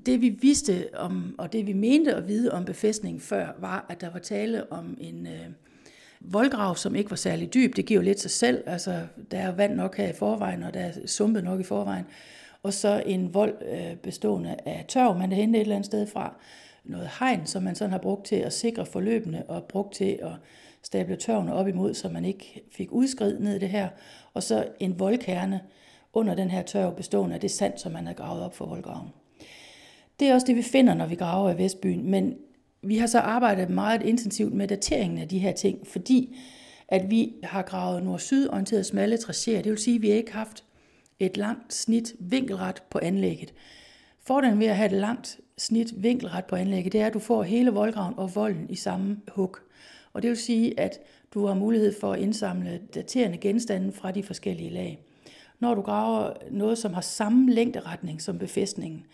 Det 0.05 0.21
vi 0.21 0.29
vidste 0.29 0.87
om, 0.93 1.35
og 1.37 1.53
det 1.53 1.67
vi 1.67 1.73
mente 1.73 2.15
at 2.15 2.27
vide 2.27 2.51
om 2.51 2.65
befæstningen 2.65 3.21
før, 3.21 3.47
var, 3.59 3.85
at 3.89 4.01
der 4.01 4.09
var 4.09 4.19
tale 4.19 4.71
om 4.71 4.97
en 5.01 5.27
øh, 5.27 5.45
voldgrav, 6.21 6.75
som 6.75 6.95
ikke 6.95 7.09
var 7.09 7.15
særlig 7.15 7.53
dyb. 7.53 7.75
Det 7.75 7.85
giver 7.85 7.99
jo 7.99 8.03
lidt 8.03 8.19
sig 8.19 8.31
selv. 8.31 8.63
Altså, 8.65 9.07
der 9.31 9.37
er 9.37 9.51
vand 9.55 9.75
nok 9.75 9.97
her 9.97 10.09
i 10.09 10.13
forvejen, 10.13 10.63
og 10.63 10.73
der 10.73 10.79
er 10.79 10.91
sumpet 11.05 11.43
nok 11.43 11.59
i 11.59 11.63
forvejen. 11.63 12.05
Og 12.63 12.73
så 12.73 13.03
en 13.05 13.33
vold 13.33 13.55
øh, 13.71 13.95
bestående 13.95 14.55
af 14.65 14.85
tørv, 14.87 15.17
man 15.17 15.31
har 15.31 15.35
hentet 15.35 15.59
et 15.59 15.61
eller 15.61 15.75
andet 15.75 15.85
sted 15.85 16.07
fra. 16.07 16.35
Noget 16.83 17.09
hegn, 17.19 17.45
som 17.45 17.63
man 17.63 17.75
sådan 17.75 17.91
har 17.91 17.99
brugt 17.99 18.25
til 18.25 18.35
at 18.35 18.53
sikre 18.53 18.85
forløbene, 18.85 19.43
og 19.49 19.63
brugt 19.63 19.93
til 19.93 20.19
at 20.21 20.31
stable 20.83 21.15
tørvene 21.15 21.53
op 21.53 21.67
imod, 21.67 21.93
så 21.93 22.09
man 22.09 22.25
ikke 22.25 22.63
fik 22.71 22.91
udskrid 22.91 23.39
ned 23.39 23.55
i 23.55 23.59
det 23.59 23.69
her. 23.69 23.89
Og 24.33 24.43
så 24.43 24.67
en 24.79 24.99
voldkerne 24.99 25.61
under 26.13 26.35
den 26.35 26.49
her 26.49 26.61
tørv 26.61 26.95
bestående 26.95 27.35
af 27.35 27.41
det 27.41 27.51
sand, 27.51 27.77
som 27.77 27.91
man 27.91 28.07
har 28.07 28.13
gravet 28.13 28.43
op 28.43 28.55
for 28.55 28.65
voldgraven. 28.65 29.09
Det 30.19 30.27
er 30.27 30.33
også 30.33 30.47
det, 30.47 30.55
vi 30.55 30.61
finder, 30.61 30.93
når 30.93 31.05
vi 31.05 31.15
graver 31.15 31.51
i 31.51 31.57
Vestbyen. 31.57 32.11
Men 32.11 32.37
vi 32.81 32.97
har 32.97 33.07
så 33.07 33.19
arbejdet 33.19 33.69
meget 33.69 34.01
intensivt 34.01 34.53
med 34.53 34.67
dateringen 34.67 35.19
af 35.19 35.27
de 35.27 35.39
her 35.39 35.51
ting, 35.51 35.87
fordi 35.87 36.37
at 36.87 37.09
vi 37.09 37.33
har 37.43 37.61
gravet 37.61 38.03
nord-syd 38.03 38.49
orienteret 38.49 38.85
smalle 38.85 39.15
tracéer. 39.15 39.61
Det 39.61 39.65
vil 39.65 39.77
sige, 39.77 39.95
at 39.95 40.01
vi 40.01 40.11
ikke 40.11 40.31
har 40.31 40.39
haft 40.39 40.63
et 41.19 41.37
langt 41.37 41.73
snit 41.73 42.15
vinkelret 42.19 42.83
på 42.89 42.99
anlægget. 43.01 43.53
Fordelen 44.27 44.59
ved 44.59 44.67
at 44.67 44.75
have 44.75 44.85
et 44.85 44.99
langt 44.99 45.39
snit 45.57 46.03
vinkelret 46.03 46.45
på 46.45 46.55
anlægget, 46.55 46.93
det 46.93 47.01
er, 47.01 47.07
at 47.07 47.13
du 47.13 47.19
får 47.19 47.43
hele 47.43 47.71
voldgraven 47.71 48.13
og 48.17 48.35
volden 48.35 48.69
i 48.69 48.75
samme 48.75 49.17
hug. 49.27 49.57
Og 50.13 50.21
det 50.21 50.29
vil 50.29 50.37
sige, 50.37 50.79
at 50.79 50.99
du 51.33 51.45
har 51.45 51.53
mulighed 51.53 51.93
for 51.99 52.13
at 52.13 52.19
indsamle 52.19 52.81
daterende 52.93 53.37
genstande 53.37 53.91
fra 53.91 54.11
de 54.11 54.23
forskellige 54.23 54.69
lag. 54.69 54.99
Når 55.59 55.75
du 55.75 55.81
graver 55.81 56.33
noget, 56.51 56.77
som 56.77 56.93
har 56.93 57.01
samme 57.01 57.51
længderetning 57.51 58.21
som 58.21 58.39
befæstningen, 58.39 59.05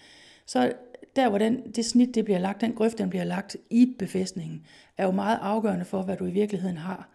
så 0.45 0.73
der 1.15 1.29
hvor 1.29 1.37
den, 1.37 1.71
det 1.71 1.85
snit 1.85 2.15
det 2.15 2.25
bliver 2.25 2.39
lagt, 2.39 2.61
den 2.61 2.73
grøft 2.73 2.97
den 2.97 3.09
bliver 3.09 3.23
lagt 3.23 3.57
i 3.69 3.95
befæstningen, 3.99 4.65
er 4.97 5.05
jo 5.05 5.11
meget 5.11 5.39
afgørende 5.41 5.85
for, 5.85 6.01
hvad 6.01 6.17
du 6.17 6.25
i 6.25 6.31
virkeligheden 6.31 6.77
har. 6.77 7.09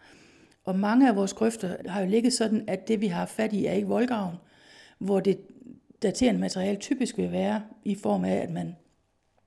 Og 0.63 0.79
mange 0.79 1.09
af 1.09 1.15
vores 1.15 1.33
grøfter 1.33 1.75
har 1.89 2.01
jo 2.01 2.07
ligget 2.07 2.33
sådan, 2.33 2.63
at 2.67 2.87
det 2.87 3.01
vi 3.01 3.07
har 3.07 3.25
fat 3.25 3.53
i 3.53 3.65
er 3.65 3.73
ikke 3.73 3.87
voldgraven, 3.87 4.35
hvor 4.99 5.19
det 5.19 5.39
daterende 6.01 6.39
materiale 6.39 6.77
typisk 6.77 7.17
vil 7.17 7.31
være 7.31 7.63
i 7.83 7.95
form 7.95 8.25
af, 8.25 8.35
at 8.35 8.49
man 8.49 8.75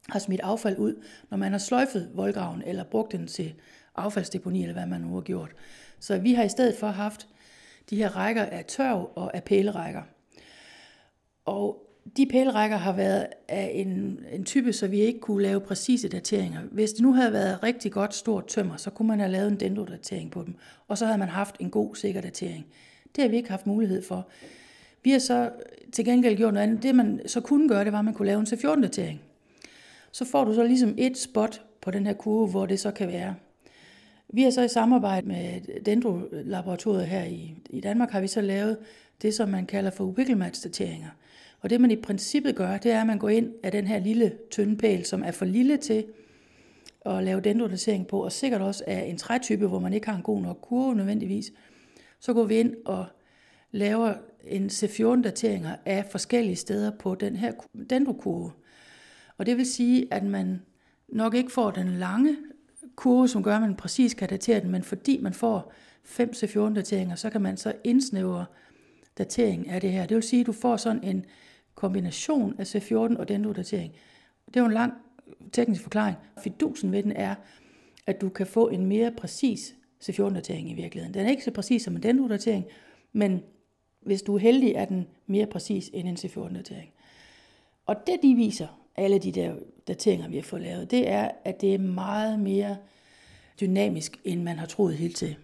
har 0.08 0.18
smidt 0.18 0.40
affald 0.40 0.78
ud, 0.78 1.02
når 1.30 1.38
man 1.38 1.52
har 1.52 1.58
sløjfet 1.58 2.11
voldgraven 2.14 2.62
eller 2.66 2.84
brugt 2.84 3.12
den 3.12 3.26
til 3.26 3.54
affaldsdeponi, 3.94 4.62
eller 4.62 4.73
hvad 4.73 4.87
man 4.87 5.00
nu 5.00 5.14
har 5.14 5.20
gjort. 5.20 5.50
Så 6.00 6.18
vi 6.18 6.34
har 6.34 6.42
i 6.42 6.49
stedet 6.49 6.76
for 6.76 6.87
haft 6.87 7.28
de 7.90 7.96
her 7.96 8.16
rækker 8.16 8.42
af 8.42 8.64
tørv 8.64 9.11
og 9.14 9.37
af 9.37 9.44
pælerækker. 9.44 10.02
Og 11.44 11.84
de 12.16 12.26
pælerækker 12.26 12.76
har 12.76 12.92
været 12.92 13.26
af 13.49 13.70
en, 13.75 14.18
en 14.32 14.44
type, 14.44 14.73
så 14.73 14.87
vi 14.87 15.00
ikke 15.00 15.20
kunne 15.20 15.42
lave 15.42 15.61
præcise 15.61 16.08
dateringer. 16.08 16.61
Hvis 16.70 16.92
det 16.92 17.02
nu 17.02 17.12
havde 17.12 17.32
været 17.32 17.62
rigtig 17.62 17.92
godt 17.92 18.14
stort 18.14 18.46
tømmer, 18.46 18.76
så 18.76 18.90
kunne 18.90 19.08
man 19.08 19.20
have 19.20 19.32
lavet 19.32 19.49
en 19.49 19.61
dendrodatering 19.61 20.30
på 20.30 20.42
dem, 20.42 20.54
og 20.88 20.99
så 20.99 21.06
havde 21.06 21.18
man 21.18 21.28
haft 21.28 21.56
en 21.61 21.70
god 21.70 21.94
sikker 21.94 22.20
datering. 22.20 22.66
Det 23.16 23.23
har 23.23 23.28
vi 23.28 23.37
ikke 23.37 23.50
haft 23.50 23.66
mulighed 23.66 24.02
for. 24.02 24.28
Vi 25.02 25.11
har 25.11 25.18
så 25.18 25.50
til 25.92 26.04
gengæld 26.04 26.37
gjort 26.37 26.54
noget 26.54 26.66
andet. 26.66 26.82
Det 26.82 26.94
man 26.94 27.20
så 27.26 27.40
kunne 27.40 27.68
gøre, 27.68 27.84
det 27.84 27.92
var, 27.92 27.99
at 27.99 28.04
man 28.04 28.14
kunne 28.14 28.26
lave 28.26 28.40
en 28.40 28.46
C14-datering. 28.46 29.20
så 30.12 30.25
får 30.25 30.44
du 30.44 30.54
så 30.54 30.62
ligesom 30.62 30.94
et 30.99 31.18
spot 31.18 31.62
på 31.80 31.90
den 31.90 32.06
her 32.06 32.12
kurve, 32.12 32.50
hvor 32.50 32.66
det 32.66 32.80
så 32.80 32.90
kan 32.90 33.08
være. 33.08 33.34
Vi 34.28 34.42
har 34.42 34.50
så 34.50 34.62
i 34.62 34.68
samarbejde 34.68 35.26
med 35.26 35.61
Dendro-laboratoriet 35.84 37.06
her 37.06 37.25
i, 37.25 37.54
i 37.70 37.80
Danmark, 37.80 38.11
har 38.11 38.20
vi 38.20 38.26
så 38.26 38.40
lavet 38.40 38.76
det, 39.23 39.34
som 39.34 39.49
man 39.49 39.66
kalder 39.66 39.90
for 39.90 40.04
Wickelmatch-dateringer. 40.04 41.11
Og 41.64 41.71
det 41.71 41.80
man 41.80 41.90
i 41.90 41.97
princippet 41.97 42.56
gør, 42.56 42.76
det 42.76 42.92
er, 42.92 43.00
at 43.00 43.06
man 43.06 43.18
går 43.18 43.28
ind 43.28 43.52
af 43.62 43.73
den 43.73 43.87
her 43.87 43.99
lille 43.99 44.33
tynde 44.50 44.76
pæl, 44.76 45.04
som 45.04 45.23
er 45.23 45.30
for 45.30 45.44
lille 45.44 45.76
til 45.76 46.04
at 47.06 47.25
lave 47.25 47.40
dendrodatering 47.40 48.06
på, 48.06 48.25
og 48.25 48.33
sikkert 48.33 48.61
også 48.61 48.85
er 48.87 49.02
en 49.02 49.16
trætype, 49.16 49.66
hvor 49.66 49.78
man 49.78 49.92
ikke 49.92 50.09
har 50.09 50.16
en 50.16 50.23
god 50.23 50.40
nok 50.40 50.59
kurve 50.62 50.94
nødvendigvis, 50.94 51.52
så 52.21 52.33
går 52.33 52.44
vi 52.44 52.56
ind 52.56 52.75
og 52.85 53.06
laver 53.73 54.14
en 54.44 54.66
C14-dateringer 54.66 55.76
af 55.87 56.04
forskellige 56.11 56.56
steder 56.56 56.90
på 56.90 57.14
den 57.14 57.37
her 57.37 57.52
dendrokurve. 57.90 58.50
Og 59.38 59.47
det 59.47 59.56
vil 59.56 59.66
sige, 59.66 60.06
at 60.11 60.25
man 60.25 60.62
nok 61.09 61.35
ikke 61.35 61.52
får 61.52 61.71
den 61.71 61.88
lange 61.88 62.37
kurve, 62.97 63.28
som 63.28 63.42
gør, 63.42 63.54
at 63.54 63.61
man 63.61 63.75
præcis 63.75 64.14
kan 64.14 64.28
datere 64.28 64.61
den, 64.61 64.71
men 64.71 64.83
fordi 64.83 65.21
man 65.23 65.35
får 65.35 65.73
5 66.04 66.30
C14-dateringer, 66.30 67.14
så 67.14 67.30
kan 67.30 67.42
man 67.42 67.56
så 67.56 67.73
indsnævre 67.85 68.44
datering 69.18 69.68
af 69.68 69.80
det 69.80 69.92
her. 69.92 70.06
Det 70.06 70.14
vil 70.14 70.23
sige, 70.23 70.40
at 70.40 70.47
du 70.47 70.52
får 70.52 70.76
sådan 70.76 71.04
en 71.04 71.25
kombination 71.75 72.54
af 72.59 72.75
C14 72.75 72.95
og 72.95 73.28
dendrodatering. 73.28 73.93
Det 74.47 74.57
er 74.57 74.61
jo 74.61 74.66
en 74.66 74.73
lang 74.73 74.93
teknisk 75.52 75.83
forklaring. 75.83 76.16
Fidusen 76.43 76.93
ved 76.93 77.02
den 77.02 77.12
er, 77.12 77.35
at 78.07 78.21
du 78.21 78.28
kan 78.28 78.47
få 78.47 78.69
en 78.69 78.87
mere 78.87 79.12
præcis 79.16 79.75
C14-datering 80.04 80.71
i 80.71 80.75
virkeligheden. 80.75 81.14
Den 81.14 81.26
er 81.26 81.31
ikke 81.31 81.45
så 81.45 81.50
præcis 81.50 81.83
som 81.83 81.97
en 81.97 82.02
dendrodatering, 82.02 82.64
men 83.12 83.43
hvis 84.00 84.23
du 84.23 84.35
er 84.35 84.38
heldig, 84.38 84.73
er 84.73 84.85
den 84.85 85.07
mere 85.26 85.47
præcis 85.47 85.90
end 85.93 86.09
en 86.09 86.16
C14-datering. 86.16 86.93
Og 87.87 87.97
det 88.07 88.19
de 88.23 88.35
viser, 88.35 88.66
alle 88.97 89.19
de 89.19 89.33
der 89.33 89.54
dateringer, 89.88 90.28
vi 90.28 90.37
har 90.37 90.43
fået 90.43 90.62
lavet, 90.62 90.90
det 90.90 91.09
er, 91.09 91.31
at 91.45 91.61
det 91.61 91.75
er 91.75 91.78
meget 91.78 92.40
mere 92.40 92.76
dynamisk, 93.61 94.21
end 94.25 94.43
man 94.43 94.59
har 94.59 94.66
troet 94.66 94.97
helt 94.97 95.16
til. 95.16 95.37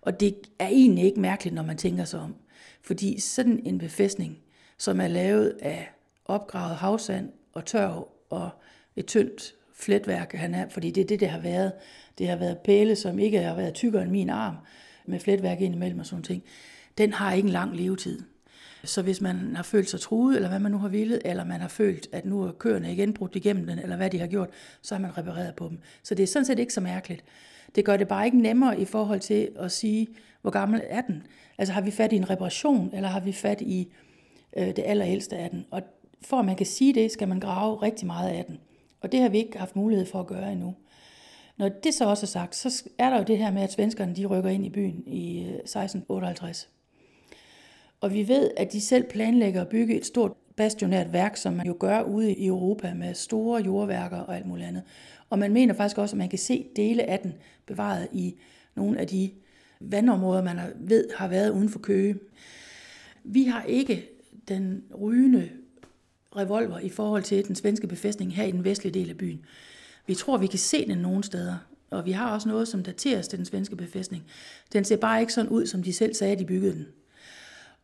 Og 0.00 0.20
det 0.20 0.34
er 0.58 0.68
egentlig 0.68 1.04
ikke 1.04 1.20
mærkeligt, 1.20 1.54
når 1.54 1.62
man 1.62 1.76
tænker 1.76 2.04
sig 2.04 2.20
om. 2.20 2.34
Fordi 2.82 3.20
sådan 3.20 3.60
en 3.66 3.78
befæstning, 3.78 4.38
som 4.82 5.00
er 5.00 5.08
lavet 5.08 5.58
af 5.60 5.90
opgravet 6.24 6.76
havsand 6.76 7.32
og 7.52 7.64
tørv 7.64 8.08
og 8.30 8.50
et 8.96 9.06
tyndt 9.06 9.54
fletværk, 9.74 10.32
han 10.32 10.54
er, 10.54 10.68
fordi 10.68 10.90
det 10.90 11.00
er 11.00 11.06
det, 11.06 11.20
det 11.20 11.28
har 11.28 11.40
været. 11.40 11.72
Det 12.18 12.28
har 12.28 12.36
været 12.36 12.58
pæle, 12.58 12.96
som 12.96 13.18
ikke 13.18 13.38
har 13.38 13.54
været 13.54 13.74
tykkere 13.74 14.02
end 14.02 14.10
min 14.10 14.30
arm, 14.30 14.54
med 15.06 15.20
fletværk 15.20 15.60
ind 15.60 15.74
imellem 15.74 15.98
og 15.98 16.06
sådan 16.06 16.22
ting. 16.22 16.42
Den 16.98 17.12
har 17.12 17.32
ikke 17.32 17.46
en 17.46 17.52
lang 17.52 17.76
levetid. 17.76 18.22
Så 18.84 19.02
hvis 19.02 19.20
man 19.20 19.56
har 19.56 19.62
følt 19.62 19.90
sig 19.90 20.00
truet, 20.00 20.36
eller 20.36 20.48
hvad 20.48 20.58
man 20.58 20.72
nu 20.72 20.78
har 20.78 20.88
villet, 20.88 21.22
eller 21.24 21.44
man 21.44 21.60
har 21.60 21.68
følt, 21.68 22.08
at 22.12 22.24
nu 22.24 22.42
er 22.42 22.52
køerne 22.52 22.92
igen 22.92 23.14
brudt 23.14 23.36
igennem 23.36 23.66
den, 23.66 23.78
eller 23.78 23.96
hvad 23.96 24.10
de 24.10 24.18
har 24.18 24.26
gjort, 24.26 24.50
så 24.82 24.94
har 24.94 25.02
man 25.02 25.18
repareret 25.18 25.54
på 25.54 25.68
dem. 25.68 25.78
Så 26.02 26.14
det 26.14 26.22
er 26.22 26.26
sådan 26.26 26.46
set 26.46 26.58
ikke 26.58 26.74
så 26.74 26.80
mærkeligt. 26.80 27.24
Det 27.74 27.84
gør 27.84 27.96
det 27.96 28.08
bare 28.08 28.24
ikke 28.24 28.40
nemmere 28.40 28.80
i 28.80 28.84
forhold 28.84 29.20
til 29.20 29.48
at 29.56 29.72
sige, 29.72 30.08
hvor 30.42 30.50
gammel 30.50 30.80
er 30.84 31.00
den. 31.00 31.26
Altså 31.58 31.72
har 31.72 31.80
vi 31.80 31.90
fat 31.90 32.12
i 32.12 32.16
en 32.16 32.30
reparation, 32.30 32.90
eller 32.94 33.08
har 33.08 33.20
vi 33.20 33.32
fat 33.32 33.60
i 33.60 33.92
øh, 34.56 34.66
det 34.66 34.82
allerældste 34.86 35.36
af 35.36 35.50
den? 35.50 35.66
Og 35.70 35.82
for 36.20 36.36
at 36.36 36.44
man 36.44 36.56
kan 36.56 36.66
sige 36.66 36.94
det, 36.94 37.10
skal 37.10 37.28
man 37.28 37.40
grave 37.40 37.82
rigtig 37.82 38.06
meget 38.06 38.30
af 38.30 38.44
den. 38.44 38.58
Og 39.00 39.12
det 39.12 39.20
har 39.20 39.28
vi 39.28 39.38
ikke 39.38 39.58
haft 39.58 39.76
mulighed 39.76 40.06
for 40.06 40.20
at 40.20 40.26
gøre 40.26 40.52
endnu. 40.52 40.74
Når 41.56 41.68
det 41.68 41.94
så 41.94 42.08
også 42.08 42.26
er 42.26 42.28
sagt, 42.28 42.56
så 42.56 42.84
er 42.98 43.10
der 43.10 43.18
jo 43.18 43.24
det 43.24 43.38
her 43.38 43.50
med, 43.50 43.62
at 43.62 43.72
svenskerne 43.72 44.16
de 44.16 44.26
rykker 44.26 44.50
ind 44.50 44.66
i 44.66 44.70
byen 44.70 45.02
i 45.06 45.38
øh, 45.38 45.54
1658. 45.54 46.68
Og 48.00 48.14
vi 48.14 48.28
ved, 48.28 48.50
at 48.56 48.72
de 48.72 48.80
selv 48.80 49.04
planlægger 49.04 49.60
at 49.60 49.68
bygge 49.68 49.96
et 49.96 50.06
stort 50.06 50.32
bastionært 50.56 51.12
værk, 51.12 51.36
som 51.36 51.52
man 51.52 51.66
jo 51.66 51.76
gør 51.80 52.02
ude 52.02 52.34
i 52.34 52.46
Europa 52.46 52.94
med 52.94 53.14
store 53.14 53.62
jordværker 53.62 54.16
og 54.16 54.36
alt 54.36 54.46
muligt 54.46 54.68
andet. 54.68 54.82
Og 55.30 55.38
man 55.38 55.52
mener 55.52 55.74
faktisk 55.74 55.98
også, 55.98 56.14
at 56.14 56.18
man 56.18 56.28
kan 56.28 56.38
se 56.38 56.66
dele 56.76 57.02
af 57.10 57.18
den 57.18 57.34
bevaret 57.66 58.08
i 58.12 58.34
nogle 58.74 58.98
af 58.98 59.06
de 59.06 59.30
vandområder, 59.80 60.42
man 60.42 60.58
ved 60.76 61.08
har 61.16 61.28
været 61.28 61.50
uden 61.50 61.68
for 61.68 61.78
Køge. 61.78 62.16
Vi 63.24 63.44
har 63.44 63.62
ikke 63.62 64.08
den 64.48 64.82
rygende 65.00 65.50
revolver 66.36 66.78
i 66.78 66.88
forhold 66.88 67.22
til 67.22 67.48
den 67.48 67.54
svenske 67.54 67.86
befæstning 67.86 68.34
her 68.34 68.44
i 68.44 68.50
den 68.50 68.64
vestlige 68.64 68.94
del 68.94 69.10
af 69.10 69.16
byen. 69.16 69.44
Vi 70.06 70.14
tror, 70.14 70.38
vi 70.38 70.46
kan 70.46 70.58
se 70.58 70.86
den 70.86 70.98
nogle 70.98 71.24
steder, 71.24 71.56
og 71.90 72.06
vi 72.06 72.12
har 72.12 72.34
også 72.34 72.48
noget, 72.48 72.68
som 72.68 72.82
dateres 72.82 73.28
til 73.28 73.38
den 73.38 73.46
svenske 73.46 73.76
befæstning. 73.76 74.24
Den 74.72 74.84
ser 74.84 74.96
bare 74.96 75.20
ikke 75.20 75.32
sådan 75.32 75.50
ud, 75.50 75.66
som 75.66 75.82
de 75.82 75.92
selv 75.92 76.14
sagde, 76.14 76.32
at 76.32 76.38
de 76.38 76.44
byggede 76.44 76.72
den. 76.72 76.86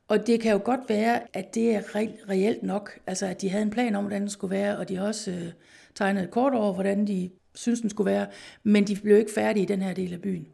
Og 0.09 0.27
det 0.27 0.41
kan 0.41 0.53
jo 0.53 0.61
godt 0.65 0.81
være, 0.89 1.21
at 1.37 1.55
det 1.55 1.75
er 1.75 1.81
re- 1.81 2.31
reelt 2.31 2.63
nok, 2.63 2.99
altså 3.07 3.27
at 3.27 3.41
de 3.41 3.49
havde 3.49 3.63
en 3.63 3.71
plan 3.71 3.95
om, 3.95 4.05
hvordan 4.05 4.21
den 4.21 4.31
skulle 4.31 4.51
være, 4.51 4.79
og 4.79 4.89
de 4.89 5.01
også 5.01 5.31
øh, 5.31 5.53
tegnede 5.95 6.25
et 6.25 6.31
kort 6.31 6.55
over, 6.55 6.73
hvordan 6.73 7.07
de 7.07 7.31
synes, 7.55 7.81
den 7.81 7.91
skulle 7.91 8.11
være, 8.11 8.27
men 8.63 8.87
de 8.87 8.97
blev 8.97 9.19
ikke 9.19 9.33
færdige 9.33 9.63
i 9.63 9.67
den 9.67 9.83
her 9.83 9.95
del 9.95 10.13
af 10.13 10.21
byen. 10.21 10.47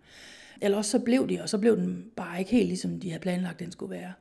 Eller 0.62 0.79
også 0.79 0.90
så 0.90 0.99
blev 0.99 1.29
de, 1.29 1.43
og 1.43 1.49
så 1.49 1.59
blev 1.59 1.77
den 1.77 2.05
bare 2.17 2.38
ikke 2.38 2.51
helt 2.51 2.69
ligesom 2.69 3.01
de 3.01 3.11
havde 3.11 3.21
planlagt, 3.21 3.61
den 3.61 3.73
skulle 3.73 3.90
være. 3.90 4.12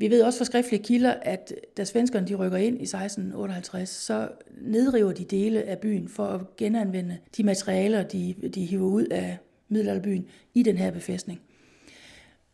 Vi 0.00 0.10
ved 0.10 0.22
også 0.22 0.38
fra 0.38 0.44
skriftlige 0.44 0.82
kilder, 0.82 1.14
at 1.22 1.54
da 1.76 1.84
svenskerne 1.84 2.26
de 2.26 2.34
rykker 2.34 2.58
ind 2.58 2.76
i 2.80 2.82
1658, 2.82 3.88
så 3.88 4.28
nedriver 4.62 5.12
de 5.12 5.24
dele 5.24 5.62
af 5.62 5.78
byen 5.78 6.08
for 6.08 6.26
at 6.26 6.56
genanvende 6.56 7.18
de 7.36 7.42
materialer, 7.42 8.02
de, 8.02 8.34
de 8.54 8.64
hiver 8.64 8.86
ud 8.86 9.06
af 9.06 9.38
middelalderbyen 9.68 10.26
i 10.54 10.62
den 10.62 10.76
her 10.76 10.90
befæstning. 10.90 11.40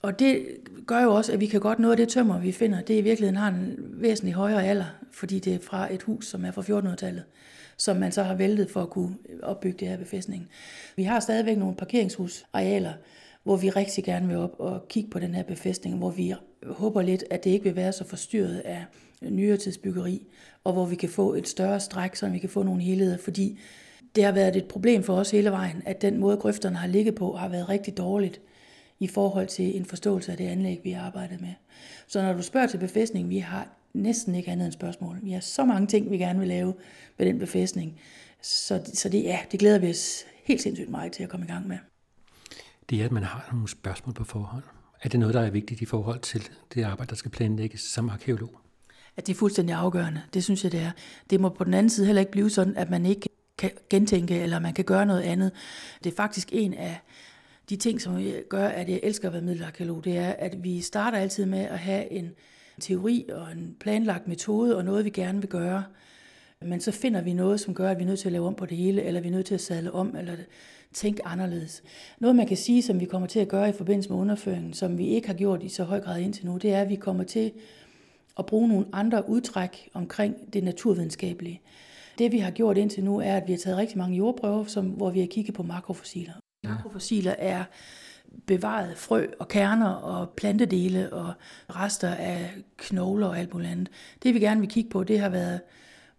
Og 0.03 0.19
det 0.19 0.47
gør 0.87 1.03
jo 1.03 1.15
også, 1.15 1.33
at 1.33 1.41
vi 1.41 1.47
kan 1.47 1.61
godt 1.61 1.79
nå, 1.79 1.91
at 1.91 1.99
det 1.99 2.09
tømmer, 2.09 2.41
vi 2.41 2.53
finder, 2.53 2.81
det 2.81 2.95
i 2.95 3.01
virkeligheden 3.01 3.37
har 3.37 3.49
en 3.49 3.77
væsentlig 3.79 4.35
højere 4.35 4.67
alder, 4.67 4.87
fordi 5.13 5.39
det 5.39 5.55
er 5.55 5.59
fra 5.59 5.95
et 5.95 6.03
hus, 6.03 6.27
som 6.27 6.45
er 6.45 6.51
fra 6.51 6.63
1400-tallet, 6.63 7.25
som 7.77 7.97
man 7.97 8.13
så 8.13 8.23
har 8.23 8.35
væltet 8.35 8.71
for 8.71 8.83
at 8.83 8.91
kunne 8.91 9.17
opbygge 9.43 9.79
det 9.79 9.89
her 9.89 9.97
befæstning. 9.97 10.49
Vi 10.97 11.03
har 11.03 11.21
stadigvæk 11.21 11.59
nogle 11.59 11.77
parkeringshusarealer, 11.77 12.93
hvor 13.43 13.57
vi 13.57 13.71
rigtig 13.71 14.05
gerne 14.05 14.29
vil 14.29 14.37
op 14.37 14.55
og 14.59 14.89
kigge 14.89 15.11
på 15.11 15.19
den 15.19 15.35
her 15.35 15.43
befæstning, 15.43 15.99
hvor 15.99 16.11
vi 16.11 16.35
håber 16.67 17.03
lidt, 17.03 17.25
at 17.31 17.45
det 17.45 17.51
ikke 17.51 17.65
vil 17.65 17.77
være 17.77 17.93
så 17.93 18.05
forstyrret 18.05 18.59
af 18.59 18.85
nyere 19.23 19.57
tidsbyggeri, 19.57 20.27
og 20.65 20.73
hvor 20.73 20.87
vi 20.87 20.95
kan 20.95 21.09
få 21.09 21.35
et 21.35 21.49
større 21.49 21.81
stræk, 21.81 22.17
så 22.17 22.29
vi 22.29 22.39
kan 22.39 22.49
få 22.49 22.63
nogle 22.63 22.83
helheder, 22.83 23.19
fordi 23.19 23.59
det 24.17 24.25
har 24.25 24.33
været 24.33 24.57
et 24.57 24.65
problem 24.65 25.03
for 25.03 25.15
os 25.17 25.31
hele 25.31 25.51
vejen, 25.51 25.83
at 25.87 26.03
den 26.03 26.19
måde 26.19 26.37
grøfterne 26.37 26.77
har 26.77 26.87
ligget 26.87 27.15
på, 27.15 27.37
har 27.37 27.49
været 27.49 27.69
rigtig 27.69 27.97
dårligt 27.97 28.41
i 28.99 29.07
forhold 29.07 29.47
til 29.47 29.77
en 29.77 29.85
forståelse 29.85 30.33
af 30.33 30.39
det 30.39 30.47
anlæg, 30.47 30.81
vi 30.85 30.91
har 30.91 31.07
arbejdet 31.07 31.41
med. 31.41 31.53
Så 32.07 32.23
når 32.23 32.33
du 32.33 32.43
spørger 32.43 32.67
til 32.67 32.79
befæstning, 32.79 33.31
vi 33.31 33.39
har 33.39 33.69
næsten 33.93 34.35
ikke 34.35 34.51
andet 34.51 34.65
end 34.65 34.73
spørgsmål. 34.73 35.19
Vi 35.23 35.31
har 35.31 35.41
så 35.41 35.65
mange 35.65 35.87
ting, 35.87 36.11
vi 36.11 36.19
gerne 36.19 36.39
vil 36.39 36.49
lave 36.49 36.75
med 37.19 37.27
den 37.27 37.39
befæstning. 37.39 38.01
Så, 38.43 38.91
så 38.95 39.09
det, 39.09 39.23
ja, 39.23 39.39
det 39.53 39.61
glæder 39.61 39.79
vi 39.79 39.91
os 39.91 40.25
helt 40.45 40.63
sindssygt 40.63 40.91
meget 40.91 41.13
til 41.13 41.23
at 41.23 41.29
komme 41.29 41.47
i 41.47 41.49
gang 41.49 41.69
med. 41.69 41.79
Det 42.91 43.01
er, 43.01 43.05
at 43.05 43.13
man 43.13 43.23
har 43.23 43.49
nogle 43.53 43.69
spørgsmål 43.69 44.15
på 44.15 44.25
forhånd. 44.25 44.63
Er 45.03 45.09
det 45.09 45.21
noget, 45.21 45.35
der 45.35 45.41
er 45.41 45.51
vigtigt 45.51 45.81
i 45.81 45.85
forhold 45.85 46.21
til 46.21 46.49
det 46.75 46.85
arbejde, 46.85 47.11
der 47.11 47.17
skal 47.17 47.31
planlægges 47.31 47.81
som 47.81 48.11
arkeolog? 48.11 48.61
At 49.17 49.27
det 49.27 49.33
er 49.33 49.37
fuldstændig 49.37 49.75
afgørende. 49.75 50.23
Det 50.35 50.45
synes 50.45 50.65
jeg, 50.65 50.73
det 50.73 50.81
er. 50.81 50.91
Det 51.31 51.41
må 51.41 51.49
på 51.49 51.65
den 51.65 51.75
anden 51.75 51.91
side 51.91 52.07
heller 52.07 52.21
ikke 52.21 52.33
blive 52.33 52.51
sådan, 52.51 52.77
at 52.77 52.91
man 52.91 53.07
ikke 53.07 53.29
kan 53.59 53.71
gentænke, 53.91 54.41
eller 54.41 54.59
man 54.59 54.75
kan 54.75 54.85
gøre 54.85 55.07
noget 55.07 55.23
andet. 55.23 55.53
Det 56.05 56.13
er 56.13 56.17
faktisk 56.17 56.49
en 56.53 56.75
af 56.75 57.01
de 57.71 57.77
ting, 57.77 58.01
som 58.01 58.25
gør, 58.49 58.69
at 58.69 58.89
jeg 58.89 59.01
elsker 59.03 59.29
at 59.29 59.33
være 59.33 59.43
middelarkeolog, 59.43 60.05
det 60.05 60.19
er, 60.19 60.31
at 60.31 60.65
vi 60.65 60.81
starter 60.81 61.19
altid 61.19 61.47
med 61.47 61.59
at 61.59 61.79
have 61.79 62.13
en 62.13 62.31
teori 62.81 63.27
og 63.33 63.53
en 63.53 63.77
planlagt 63.81 64.29
metode 64.29 64.77
og 64.77 64.85
noget, 64.85 65.05
vi 65.05 65.11
gerne 65.11 65.41
vil 65.41 65.49
gøre. 65.49 65.85
Men 66.63 66.81
så 66.81 66.93
finder 66.93 67.21
vi 67.21 67.33
noget, 67.33 67.61
som 67.61 67.75
gør, 67.75 67.91
at 67.91 67.99
vi 67.99 68.03
er 68.03 68.07
nødt 68.07 68.21
til 68.21 68.29
at 68.29 68.33
lave 68.33 68.47
om 68.47 68.55
på 68.55 68.67
det 68.67 68.77
hele, 68.77 69.03
eller 69.03 69.21
vi 69.21 69.29
er 69.29 69.33
nødt 69.33 69.47
til 69.47 69.55
at 69.55 69.61
sadle 69.61 69.93
om, 69.93 70.17
eller 70.17 70.37
tænke 70.93 71.27
anderledes. 71.27 71.83
Noget, 72.19 72.37
man 72.37 72.47
kan 72.47 72.57
sige, 72.57 72.83
som 72.83 73.01
vi 73.01 73.05
kommer 73.05 73.29
til 73.29 73.41
at 73.41 73.49
gøre 73.49 73.69
i 73.69 73.73
forbindelse 73.73 74.11
med 74.11 74.19
underføringen, 74.19 74.73
som 74.73 74.99
vi 74.99 75.07
ikke 75.07 75.27
har 75.27 75.35
gjort 75.35 75.63
i 75.63 75.69
så 75.69 75.85
høj 75.85 76.01
grad 76.01 76.21
indtil 76.21 76.47
nu, 76.47 76.57
det 76.57 76.73
er, 76.73 76.81
at 76.81 76.89
vi 76.89 76.97
kommer 76.97 77.25
til 77.25 77.53
at 78.39 78.47
bruge 78.47 78.69
nogle 78.69 78.87
andre 78.93 79.29
udtræk 79.29 79.91
omkring 79.95 80.53
det 80.53 80.65
naturvidenskabelige. 80.65 81.61
Det 82.19 82.33
vi 82.33 82.39
har 82.39 82.51
gjort 82.51 82.79
indtil 82.79 83.05
nu 83.05 83.21
er, 83.21 83.37
at 83.37 83.47
vi 83.47 83.53
har 83.53 83.59
taget 83.59 83.79
rigtig 83.79 83.99
mange 83.99 84.17
jordprøver, 84.17 84.65
som, 84.65 84.87
hvor 84.87 85.11
vi 85.11 85.21
har 85.21 85.27
kigget 85.27 85.55
på 85.55 85.63
makrofossiler. 85.63 86.33
Makrofossiler 86.65 87.35
er 87.39 87.65
bevaret 88.47 88.97
frø 88.97 89.27
og 89.39 89.49
kerner 89.49 89.89
og 89.91 90.31
plantedele 90.31 91.13
og 91.13 91.33
rester 91.71 92.15
af 92.15 92.51
knogler 92.77 93.27
og 93.27 93.39
alt 93.39 93.53
muligt 93.53 93.71
andet. 93.71 93.89
Det 94.23 94.35
vi 94.35 94.41
gerne 94.41 94.61
vil 94.61 94.71
kigge 94.71 94.91
på, 94.91 95.05
det 95.05 95.21
har 95.21 95.29
været 95.29 95.61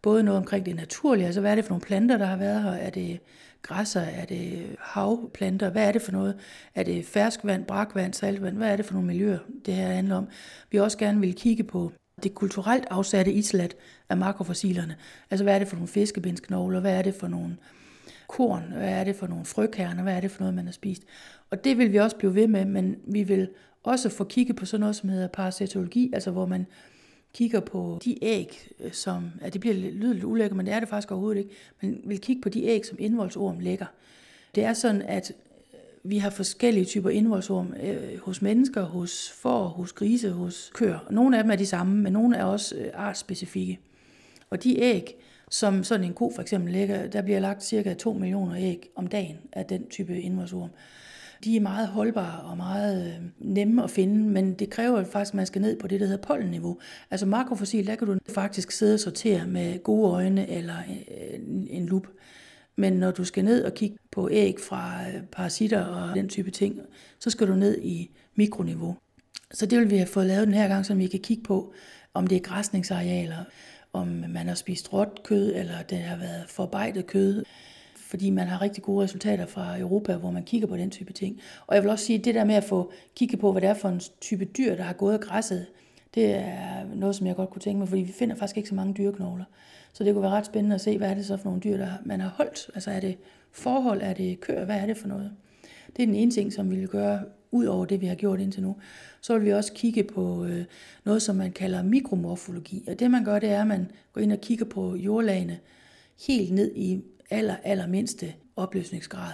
både 0.01 0.23
noget 0.23 0.37
omkring 0.37 0.65
det 0.65 0.75
naturlige, 0.75 1.25
altså 1.25 1.41
hvad 1.41 1.51
er 1.51 1.55
det 1.55 1.65
for 1.65 1.71
nogle 1.71 1.85
planter, 1.85 2.17
der 2.17 2.25
har 2.25 2.37
været 2.37 2.63
her? 2.63 2.71
Er 2.71 2.89
det 2.89 3.19
græsser? 3.61 4.01
Er 4.01 4.25
det 4.25 4.75
havplanter? 4.79 5.69
Hvad 5.69 5.87
er 5.87 5.91
det 5.91 6.01
for 6.01 6.11
noget? 6.11 6.37
Er 6.75 6.83
det 6.83 7.05
ferskvand, 7.05 7.65
brakvand, 7.65 8.13
saltvand? 8.13 8.57
Hvad 8.57 8.71
er 8.71 8.75
det 8.75 8.85
for 8.85 8.93
nogle 8.93 9.07
miljøer, 9.07 9.39
det 9.65 9.73
her 9.73 9.87
handler 9.87 10.15
om? 10.15 10.27
Vi 10.71 10.79
også 10.79 10.97
gerne 10.97 11.19
vil 11.19 11.35
kigge 11.35 11.63
på 11.63 11.91
det 12.23 12.33
kulturelt 12.33 12.85
afsatte 12.89 13.31
islat 13.31 13.75
af 14.09 14.17
makrofossilerne. 14.17 14.95
Altså 15.31 15.43
hvad 15.43 15.55
er 15.55 15.59
det 15.59 15.67
for 15.67 15.75
nogle 15.75 15.87
fiskebindsknogler? 15.87 16.79
Hvad 16.79 16.97
er 16.97 17.01
det 17.01 17.15
for 17.15 17.27
nogle 17.27 17.57
korn? 18.27 18.63
Hvad 18.77 18.89
er 18.89 19.03
det 19.03 19.15
for 19.15 19.27
nogle 19.27 19.45
frøkerner? 19.45 20.03
Hvad 20.03 20.15
er 20.15 20.19
det 20.19 20.31
for 20.31 20.39
noget, 20.39 20.55
man 20.55 20.65
har 20.65 20.71
spist? 20.71 21.03
Og 21.49 21.63
det 21.63 21.77
vil 21.77 21.91
vi 21.91 21.97
også 21.97 22.15
blive 22.15 22.35
ved 22.35 22.47
med, 22.47 22.65
men 22.65 22.95
vi 23.07 23.23
vil 23.23 23.49
også 23.83 24.09
få 24.09 24.23
kigget 24.23 24.55
på 24.55 24.65
sådan 24.65 24.79
noget, 24.79 24.95
som 24.95 25.09
hedder 25.09 25.27
parasitologi, 25.27 26.11
altså 26.13 26.31
hvor 26.31 26.45
man 26.45 26.65
kigger 27.33 27.59
på 27.59 27.99
de 28.03 28.23
æg, 28.23 28.69
øh, 28.79 28.91
som, 28.91 29.31
ja, 29.41 29.49
det 29.49 29.61
bliver 29.61 29.75
lydet 29.75 30.15
lidt 30.15 30.25
ulækkert, 30.25 30.57
men 30.57 30.65
det 30.65 30.73
er 30.73 30.79
det 30.79 30.89
faktisk 30.89 31.11
overhovedet 31.11 31.39
ikke, 31.39 31.51
men 31.81 32.01
vil 32.03 32.21
kigge 32.21 32.41
på 32.41 32.49
de 32.49 32.63
æg, 32.63 32.85
som 32.85 32.97
indvoldsorm 32.99 33.59
lægger. 33.59 33.85
Det 34.55 34.63
er 34.63 34.73
sådan, 34.73 35.01
at 35.01 35.31
øh, 35.73 36.11
vi 36.11 36.17
har 36.17 36.29
forskellige 36.29 36.85
typer 36.85 37.09
indvoldsorm 37.09 37.73
øh, 37.83 38.19
hos 38.19 38.41
mennesker, 38.41 38.83
hos 38.83 39.31
får, 39.31 39.67
hos 39.67 39.93
grise, 39.93 40.31
hos 40.31 40.71
køer. 40.73 40.99
Nogle 41.11 41.37
af 41.37 41.43
dem 41.43 41.51
er 41.51 41.55
de 41.55 41.65
samme, 41.65 42.03
men 42.03 42.13
nogle 42.13 42.37
er 42.37 42.43
også 42.43 42.75
øh, 42.75 42.89
artsspecifikke. 42.93 43.79
Og 44.49 44.63
de 44.63 44.79
æg, 44.79 45.15
som 45.49 45.83
sådan 45.83 46.05
en 46.05 46.13
ko 46.13 46.31
for 46.35 46.41
eksempel 46.41 46.73
lægger, 46.73 47.07
der 47.07 47.21
bliver 47.21 47.39
lagt 47.39 47.63
cirka 47.63 47.93
2 47.93 48.13
millioner 48.13 48.55
æg 48.57 48.89
om 48.95 49.07
dagen 49.07 49.37
af 49.51 49.65
den 49.65 49.89
type 49.89 50.21
indvoldsorm. 50.21 50.69
De 51.43 51.55
er 51.55 51.61
meget 51.61 51.87
holdbare 51.87 52.41
og 52.41 52.57
meget 52.57 53.07
øh, 53.07 53.29
nemme 53.39 53.83
at 53.83 53.91
finde, 53.91 54.29
men 54.29 54.53
det 54.53 54.69
kræver 54.69 55.03
faktisk, 55.03 55.33
at 55.33 55.35
man 55.35 55.45
skal 55.45 55.61
ned 55.61 55.79
på 55.79 55.87
det, 55.87 55.99
der 55.99 56.05
hedder 56.05 56.27
pollenniveau. 56.27 56.79
Altså 57.11 57.25
makrofossil, 57.25 57.87
der 57.87 57.95
kan 57.95 58.07
du 58.07 58.17
faktisk 58.29 58.71
sidde 58.71 58.93
og 58.93 58.99
sortere 58.99 59.47
med 59.47 59.83
gode 59.83 60.11
øjne 60.11 60.49
eller 60.49 60.75
øh, 60.77 61.39
en 61.69 61.85
lup. 61.85 62.07
Men 62.75 62.93
når 62.93 63.11
du 63.11 63.23
skal 63.23 63.45
ned 63.45 63.63
og 63.63 63.73
kigge 63.73 63.97
på 64.11 64.29
æg 64.31 64.55
fra 64.59 65.01
øh, 65.07 65.23
parasitter 65.31 65.85
og 65.85 66.15
den 66.15 66.29
type 66.29 66.51
ting, 66.51 66.79
så 67.19 67.29
skal 67.29 67.47
du 67.47 67.55
ned 67.55 67.81
i 67.81 68.11
mikroniveau. 68.35 68.97
Så 69.51 69.65
det 69.65 69.79
vil 69.79 69.89
vi 69.89 69.97
have 69.97 70.07
fået 70.07 70.25
lavet 70.25 70.47
den 70.47 70.53
her 70.53 70.67
gang, 70.67 70.85
så 70.85 70.93
vi 70.93 71.07
kan 71.07 71.19
kigge 71.19 71.43
på, 71.43 71.73
om 72.13 72.27
det 72.27 72.35
er 72.35 72.39
græsningsarealer, 72.39 73.43
om 73.93 74.07
man 74.07 74.47
har 74.47 74.55
spist 74.55 74.93
råt 74.93 75.23
kød, 75.23 75.55
eller 75.55 75.81
det 75.81 75.97
har 75.97 76.17
været 76.17 76.43
forarbejdet 76.47 77.07
kød, 77.07 77.43
fordi 78.07 78.29
man 78.29 78.47
har 78.47 78.61
rigtig 78.61 78.83
gode 78.83 79.03
resultater 79.03 79.45
fra 79.45 79.79
Europa, 79.79 80.15
hvor 80.15 80.31
man 80.31 80.43
kigger 80.43 80.67
på 80.67 80.77
den 80.77 80.89
type 80.91 81.13
ting. 81.13 81.39
Og 81.67 81.75
jeg 81.75 81.83
vil 81.83 81.91
også 81.91 82.05
sige, 82.05 82.19
at 82.19 82.25
det 82.25 82.35
der 82.35 82.43
med 82.43 82.55
at 82.55 82.63
få 82.63 82.91
kigge 83.15 83.37
på, 83.37 83.51
hvad 83.51 83.61
det 83.61 83.69
er 83.69 83.73
for 83.73 83.89
en 83.89 84.01
type 84.21 84.45
dyr, 84.45 84.75
der 84.75 84.83
har 84.83 84.93
gået 84.93 85.13
og 85.15 85.21
græsset, 85.21 85.65
det 86.15 86.35
er 86.35 86.95
noget, 86.95 87.15
som 87.15 87.27
jeg 87.27 87.35
godt 87.35 87.49
kunne 87.49 87.61
tænke 87.61 87.79
mig, 87.79 87.87
fordi 87.87 88.01
vi 88.01 88.11
finder 88.11 88.35
faktisk 88.35 88.57
ikke 88.57 88.69
så 88.69 88.75
mange 88.75 88.93
dyreknogler. 88.93 89.45
Så 89.93 90.03
det 90.03 90.13
kunne 90.13 90.23
være 90.23 90.31
ret 90.31 90.45
spændende 90.45 90.75
at 90.75 90.81
se, 90.81 90.97
hvad 90.97 91.09
er 91.09 91.13
det 91.13 91.25
så 91.25 91.37
for 91.37 91.45
nogle 91.45 91.61
dyr, 91.61 91.77
der 91.77 91.89
man 92.05 92.19
har 92.19 92.29
holdt. 92.29 92.69
Altså 92.75 92.91
er 92.91 92.99
det 92.99 93.17
forhold, 93.51 94.01
er 94.01 94.13
det 94.13 94.39
køer, 94.39 94.65
hvad 94.65 94.75
er 94.75 94.85
det 94.85 94.97
for 94.97 95.07
noget? 95.07 95.31
Det 95.95 96.01
er 96.03 96.05
den 96.05 96.15
ene 96.15 96.31
ting, 96.31 96.53
som 96.53 96.71
vi 96.71 96.75
vil 96.75 96.87
gøre, 96.87 97.21
ud 97.51 97.65
over 97.65 97.85
det, 97.85 98.01
vi 98.01 98.05
har 98.05 98.15
gjort 98.15 98.39
indtil 98.39 98.63
nu. 98.63 98.75
Så 99.21 99.33
vil 99.33 99.45
vi 99.45 99.53
også 99.53 99.73
kigge 99.73 100.03
på 100.03 100.45
øh, 100.45 100.65
noget, 101.05 101.21
som 101.21 101.35
man 101.35 101.51
kalder 101.51 101.83
mikromorfologi. 101.83 102.83
Og 102.87 102.99
det 102.99 103.11
man 103.11 103.23
gør, 103.23 103.39
det 103.39 103.49
er, 103.49 103.61
at 103.61 103.67
man 103.67 103.91
går 104.13 104.21
ind 104.21 104.31
og 104.31 104.41
kigger 104.41 104.65
på 104.65 104.95
jordlagene 104.95 105.59
helt 106.27 106.53
ned 106.53 106.71
i 106.75 107.01
aller, 107.29 107.55
aller 107.63 107.87
mindste 107.87 108.33
opløsningsgrad. 108.55 109.31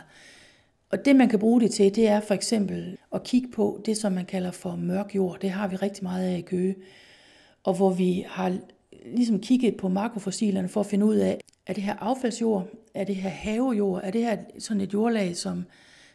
Og 0.90 1.06
det, 1.06 1.16
man 1.16 1.30
kan 1.30 1.40
bruge 1.40 1.62
det 1.62 1.72
til, 1.72 1.96
det 1.96 2.08
er 2.08 2.20
for 2.20 2.34
eksempel 2.34 2.98
at 3.14 3.24
kigge 3.24 3.52
på 3.52 3.82
det, 3.86 3.98
som 3.98 4.12
man 4.12 4.26
kalder 4.26 4.52
for 4.52 4.76
mørk 4.76 5.16
jord. 5.16 5.40
Det 5.42 5.50
har 5.50 5.68
vi 5.68 5.76
rigtig 5.76 6.04
meget 6.04 6.34
af 6.34 6.38
i 6.38 6.42
Køge. 6.42 6.76
Og 7.64 7.74
hvor 7.74 7.90
vi 7.90 8.26
har 8.28 8.58
ligesom 9.06 9.40
kigget 9.40 9.78
på 9.78 9.90
makrofossilerne 9.90 10.70
for 10.70 10.80
at 10.80 10.86
finde 10.86 11.06
ud 11.06 11.16
af, 11.16 11.42
er 11.68 11.74
det 11.74 11.84
her 11.84 11.96
affaldsjord, 12.00 12.68
er 12.94 13.04
det 13.04 13.16
her 13.16 13.30
havejord, 13.30 14.02
er 14.04 14.12
det 14.12 14.22
her 14.22 14.38
sådan 14.60 14.82
et 14.82 14.94
jordlag, 14.94 15.36
som 15.36 15.66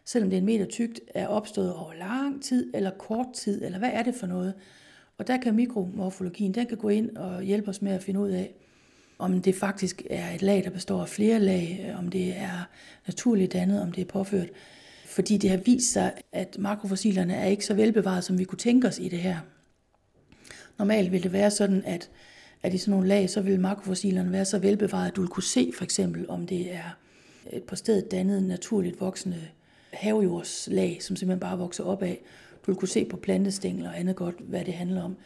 selvom 0.04 0.30
det 0.30 0.36
er 0.36 0.40
en 0.40 0.46
meter 0.46 0.66
tykt, 0.66 1.00
er 1.14 1.26
opstået 1.26 1.74
over 1.74 1.92
lang 1.94 2.42
tid 2.42 2.70
eller 2.74 2.90
kort 2.90 3.26
tid, 3.34 3.64
eller 3.64 3.78
hvad 3.78 3.90
er 3.92 4.02
det 4.02 4.14
for 4.14 4.26
noget? 4.26 4.54
Og 5.18 5.26
der 5.26 5.36
kan 5.36 5.54
mikromorfologien, 5.54 6.54
den 6.54 6.66
kan 6.66 6.76
gå 6.76 6.88
ind 6.88 7.16
og 7.16 7.42
hjælpe 7.42 7.68
os 7.68 7.82
med 7.82 7.92
at 7.92 8.02
finde 8.02 8.20
ud 8.20 8.28
af, 8.28 8.54
om 9.18 9.42
det 9.42 9.54
faktisk 9.54 10.02
er 10.10 10.34
et 10.34 10.42
lag, 10.42 10.64
der 10.64 10.70
består 10.70 11.02
af 11.02 11.08
flere 11.08 11.40
lag, 11.40 11.86
øh, 11.88 11.98
om 11.98 12.08
det 12.08 12.36
er 12.36 12.68
naturligt 13.06 13.52
dannet, 13.52 13.82
om 13.82 13.92
det 13.92 14.00
er 14.00 14.06
påført. 14.06 14.48
Fordi 15.06 15.36
det 15.36 15.50
har 15.50 15.56
vist 15.56 15.92
sig, 15.92 16.12
at 16.32 16.56
makrofossilerne 16.58 17.34
er 17.34 17.46
ikke 17.46 17.64
så 17.64 17.74
velbevaret, 17.74 18.24
som 18.24 18.38
vi 18.38 18.44
kunne 18.44 18.58
tænke 18.58 18.88
os 18.88 18.98
i 18.98 19.08
det 19.08 19.18
her. 19.18 19.38
Normalt 20.78 21.12
vil 21.12 21.22
det 21.22 21.32
være 21.32 21.50
sådan, 21.50 21.82
at, 21.86 22.10
at 22.62 22.74
i 22.74 22.78
sådan 22.78 22.90
nogle 22.90 23.08
lag, 23.08 23.30
så 23.30 23.40
vil 23.40 23.60
makrofossilerne 23.60 24.32
være 24.32 24.44
så 24.44 24.58
velbevaret, 24.58 25.08
at 25.08 25.16
du 25.16 25.20
vil 25.20 25.30
kunne 25.30 25.42
se 25.42 25.72
for 25.76 25.84
eksempel, 25.84 26.30
om 26.30 26.46
det 26.46 26.74
er 26.74 26.96
et 27.52 27.62
på 27.62 27.76
stedet 27.76 28.10
dannet 28.10 28.42
naturligt 28.42 29.00
voksende 29.00 29.40
havejordslag, 29.92 30.98
som 31.02 31.16
simpelthen 31.16 31.40
bare 31.40 31.58
vokser 31.58 31.84
op 31.84 32.02
af. 32.02 32.20
Du 32.66 32.70
vil 32.70 32.76
kunne 32.76 32.88
se 32.88 33.04
på 33.04 33.16
plantestængler 33.16 33.88
og 33.88 33.98
andet 33.98 34.16
godt, 34.16 34.34
hvad 34.38 34.64
det 34.64 34.74
handler 34.74 35.02
om. 35.02 35.16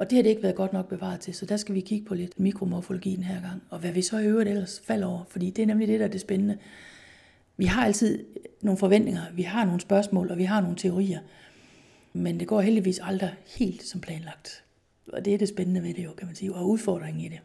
Og 0.00 0.10
det 0.10 0.16
har 0.16 0.22
det 0.22 0.30
ikke 0.30 0.42
været 0.42 0.54
godt 0.54 0.72
nok 0.72 0.88
bevaret 0.88 1.20
til, 1.20 1.34
så 1.34 1.46
der 1.46 1.56
skal 1.56 1.74
vi 1.74 1.80
kigge 1.80 2.06
på 2.06 2.14
lidt 2.14 2.40
mikromorfologi 2.40 3.16
den 3.16 3.24
her 3.24 3.40
gang. 3.40 3.62
Og 3.70 3.78
hvad 3.78 3.92
vi 3.92 4.02
så 4.02 4.18
i 4.18 4.26
øvrigt 4.26 4.50
ellers 4.50 4.82
falder 4.84 5.06
over, 5.06 5.24
fordi 5.28 5.50
det 5.50 5.62
er 5.62 5.66
nemlig 5.66 5.88
det, 5.88 6.00
der 6.00 6.06
er 6.06 6.10
det 6.10 6.20
spændende. 6.20 6.58
Vi 7.56 7.64
har 7.64 7.84
altid 7.84 8.24
nogle 8.62 8.78
forventninger, 8.78 9.22
vi 9.34 9.42
har 9.42 9.64
nogle 9.64 9.80
spørgsmål, 9.80 10.30
og 10.30 10.38
vi 10.38 10.44
har 10.44 10.60
nogle 10.60 10.76
teorier. 10.76 11.20
Men 12.12 12.40
det 12.40 12.48
går 12.48 12.60
heldigvis 12.60 13.00
aldrig 13.02 13.34
helt 13.58 13.82
som 13.82 14.00
planlagt. 14.00 14.64
Og 15.12 15.24
det 15.24 15.34
er 15.34 15.38
det 15.38 15.48
spændende 15.48 15.82
ved 15.82 15.94
det 15.94 16.04
jo, 16.04 16.12
kan 16.12 16.26
man 16.26 16.36
sige, 16.36 16.54
og 16.54 16.68
udfordringen 16.68 17.24
i 17.24 17.28
det. 17.28 17.40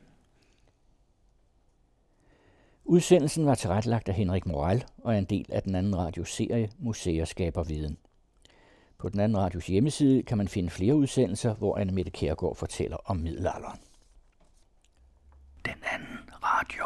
Udsendelsen 2.86 3.46
var 3.46 3.56
tilrettelagt 3.56 4.10
af 4.10 4.16
Henrik 4.16 4.46
Moral 4.46 4.84
og 4.98 5.14
er 5.14 5.18
en 5.18 5.26
del 5.26 5.46
af 5.50 5.64
den 5.64 5.76
anden 5.76 5.98
radioserie 5.98 6.70
Museer 6.80 7.26
skaber 7.26 7.64
viden. 7.64 7.98
På 9.06 9.10
den 9.10 9.20
anden 9.20 9.38
radios 9.38 9.68
hjemmeside 9.68 10.24
kan 10.24 10.38
man 10.38 10.48
finde 10.48 10.70
flere 10.70 10.96
udsendelser, 10.96 11.54
hvor 11.54 11.78
Anne 11.78 11.94
Mette 11.94 12.12
Kærgaard 12.12 12.56
fortæller 12.56 12.98
om 13.06 13.18
middelalderen. 13.18 13.80
Den 15.66 15.84
anden 15.94 16.30
radio. 16.44 16.86